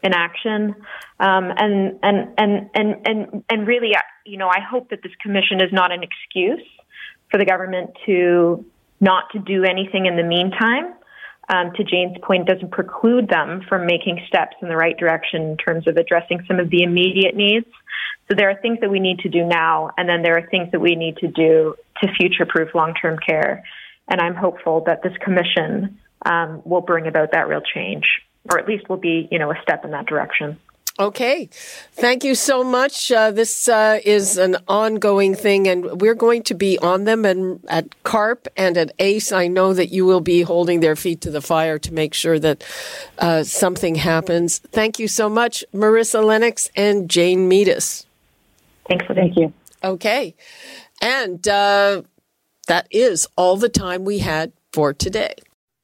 in 0.06 0.12
action. 0.14 0.74
Um, 1.18 1.44
and, 1.62 1.98
and, 2.02 2.18
and, 2.38 2.70
and, 2.74 2.88
and, 3.08 3.44
and 3.50 3.66
really, 3.66 3.92
you 4.24 4.38
know, 4.38 4.48
I 4.48 4.60
hope 4.60 4.90
that 4.90 5.00
this 5.02 5.12
commission 5.20 5.60
is 5.60 5.72
not 5.72 5.92
an 5.92 6.02
excuse 6.08 6.66
for 7.30 7.38
the 7.38 7.44
government 7.44 7.90
to 8.06 8.64
not 9.00 9.24
to 9.32 9.38
do 9.38 9.64
anything 9.64 10.06
in 10.06 10.16
the 10.16 10.22
meantime. 10.36 10.94
Um, 11.48 11.70
to 11.76 11.84
Jane's 11.84 12.16
point, 12.22 12.48
doesn't 12.48 12.72
preclude 12.72 13.28
them 13.28 13.62
from 13.68 13.86
making 13.86 14.20
steps 14.26 14.56
in 14.60 14.68
the 14.68 14.74
right 14.76 14.98
direction 14.98 15.42
in 15.42 15.56
terms 15.56 15.86
of 15.86 15.96
addressing 15.96 16.44
some 16.48 16.58
of 16.58 16.70
the 16.70 16.82
immediate 16.82 17.36
needs. 17.36 17.70
So 18.28 18.34
there 18.36 18.50
are 18.50 18.58
things 18.60 18.78
that 18.80 18.90
we 18.90 18.98
need 18.98 19.20
to 19.20 19.28
do 19.28 19.44
now, 19.44 19.90
and 19.96 20.08
then 20.08 20.22
there 20.22 20.36
are 20.36 20.48
things 20.48 20.72
that 20.72 20.80
we 20.80 20.96
need 20.96 21.18
to 21.18 21.28
do 21.28 21.76
to 22.02 22.08
future-proof 22.18 22.74
long-term 22.74 23.18
care. 23.24 23.62
And 24.08 24.20
I'm 24.20 24.34
hopeful 24.34 24.82
that 24.86 25.04
this 25.04 25.16
commission 25.20 26.00
um, 26.24 26.62
will 26.64 26.80
bring 26.80 27.06
about 27.06 27.30
that 27.30 27.46
real 27.46 27.60
change 27.60 28.06
or 28.50 28.58
at 28.58 28.66
least 28.66 28.88
will 28.88 28.96
be, 28.96 29.28
you 29.30 29.38
know, 29.38 29.50
a 29.50 29.60
step 29.62 29.84
in 29.84 29.90
that 29.92 30.06
direction. 30.06 30.58
Okay. 30.98 31.50
Thank 31.92 32.24
you 32.24 32.34
so 32.34 32.64
much. 32.64 33.12
Uh, 33.12 33.30
this 33.30 33.68
uh, 33.68 34.00
is 34.02 34.38
an 34.38 34.56
ongoing 34.66 35.34
thing, 35.34 35.68
and 35.68 36.00
we're 36.00 36.14
going 36.14 36.42
to 36.44 36.54
be 36.54 36.78
on 36.78 37.04
them 37.04 37.26
and 37.26 37.62
at 37.68 38.02
CARP 38.02 38.48
and 38.56 38.78
at 38.78 38.92
ACE. 38.98 39.30
I 39.30 39.46
know 39.46 39.74
that 39.74 39.88
you 39.88 40.06
will 40.06 40.22
be 40.22 40.40
holding 40.40 40.80
their 40.80 40.96
feet 40.96 41.20
to 41.22 41.30
the 41.30 41.42
fire 41.42 41.78
to 41.80 41.92
make 41.92 42.14
sure 42.14 42.38
that 42.38 42.64
uh, 43.18 43.42
something 43.42 43.96
happens. 43.96 44.58
Thank 44.58 44.98
you 44.98 45.06
so 45.06 45.28
much, 45.28 45.62
Marissa 45.74 46.24
Lennox 46.24 46.70
and 46.74 47.10
Jane 47.10 47.50
Meadus. 47.50 48.06
Thanks 48.88 49.04
thank 49.06 49.36
you. 49.36 49.52
Okay. 49.84 50.34
And 51.02 51.46
uh, 51.46 52.02
that 52.68 52.88
is 52.90 53.28
all 53.36 53.56
the 53.56 53.68
time 53.68 54.04
we 54.04 54.20
had 54.20 54.52
for 54.72 54.94
today. 54.94 55.34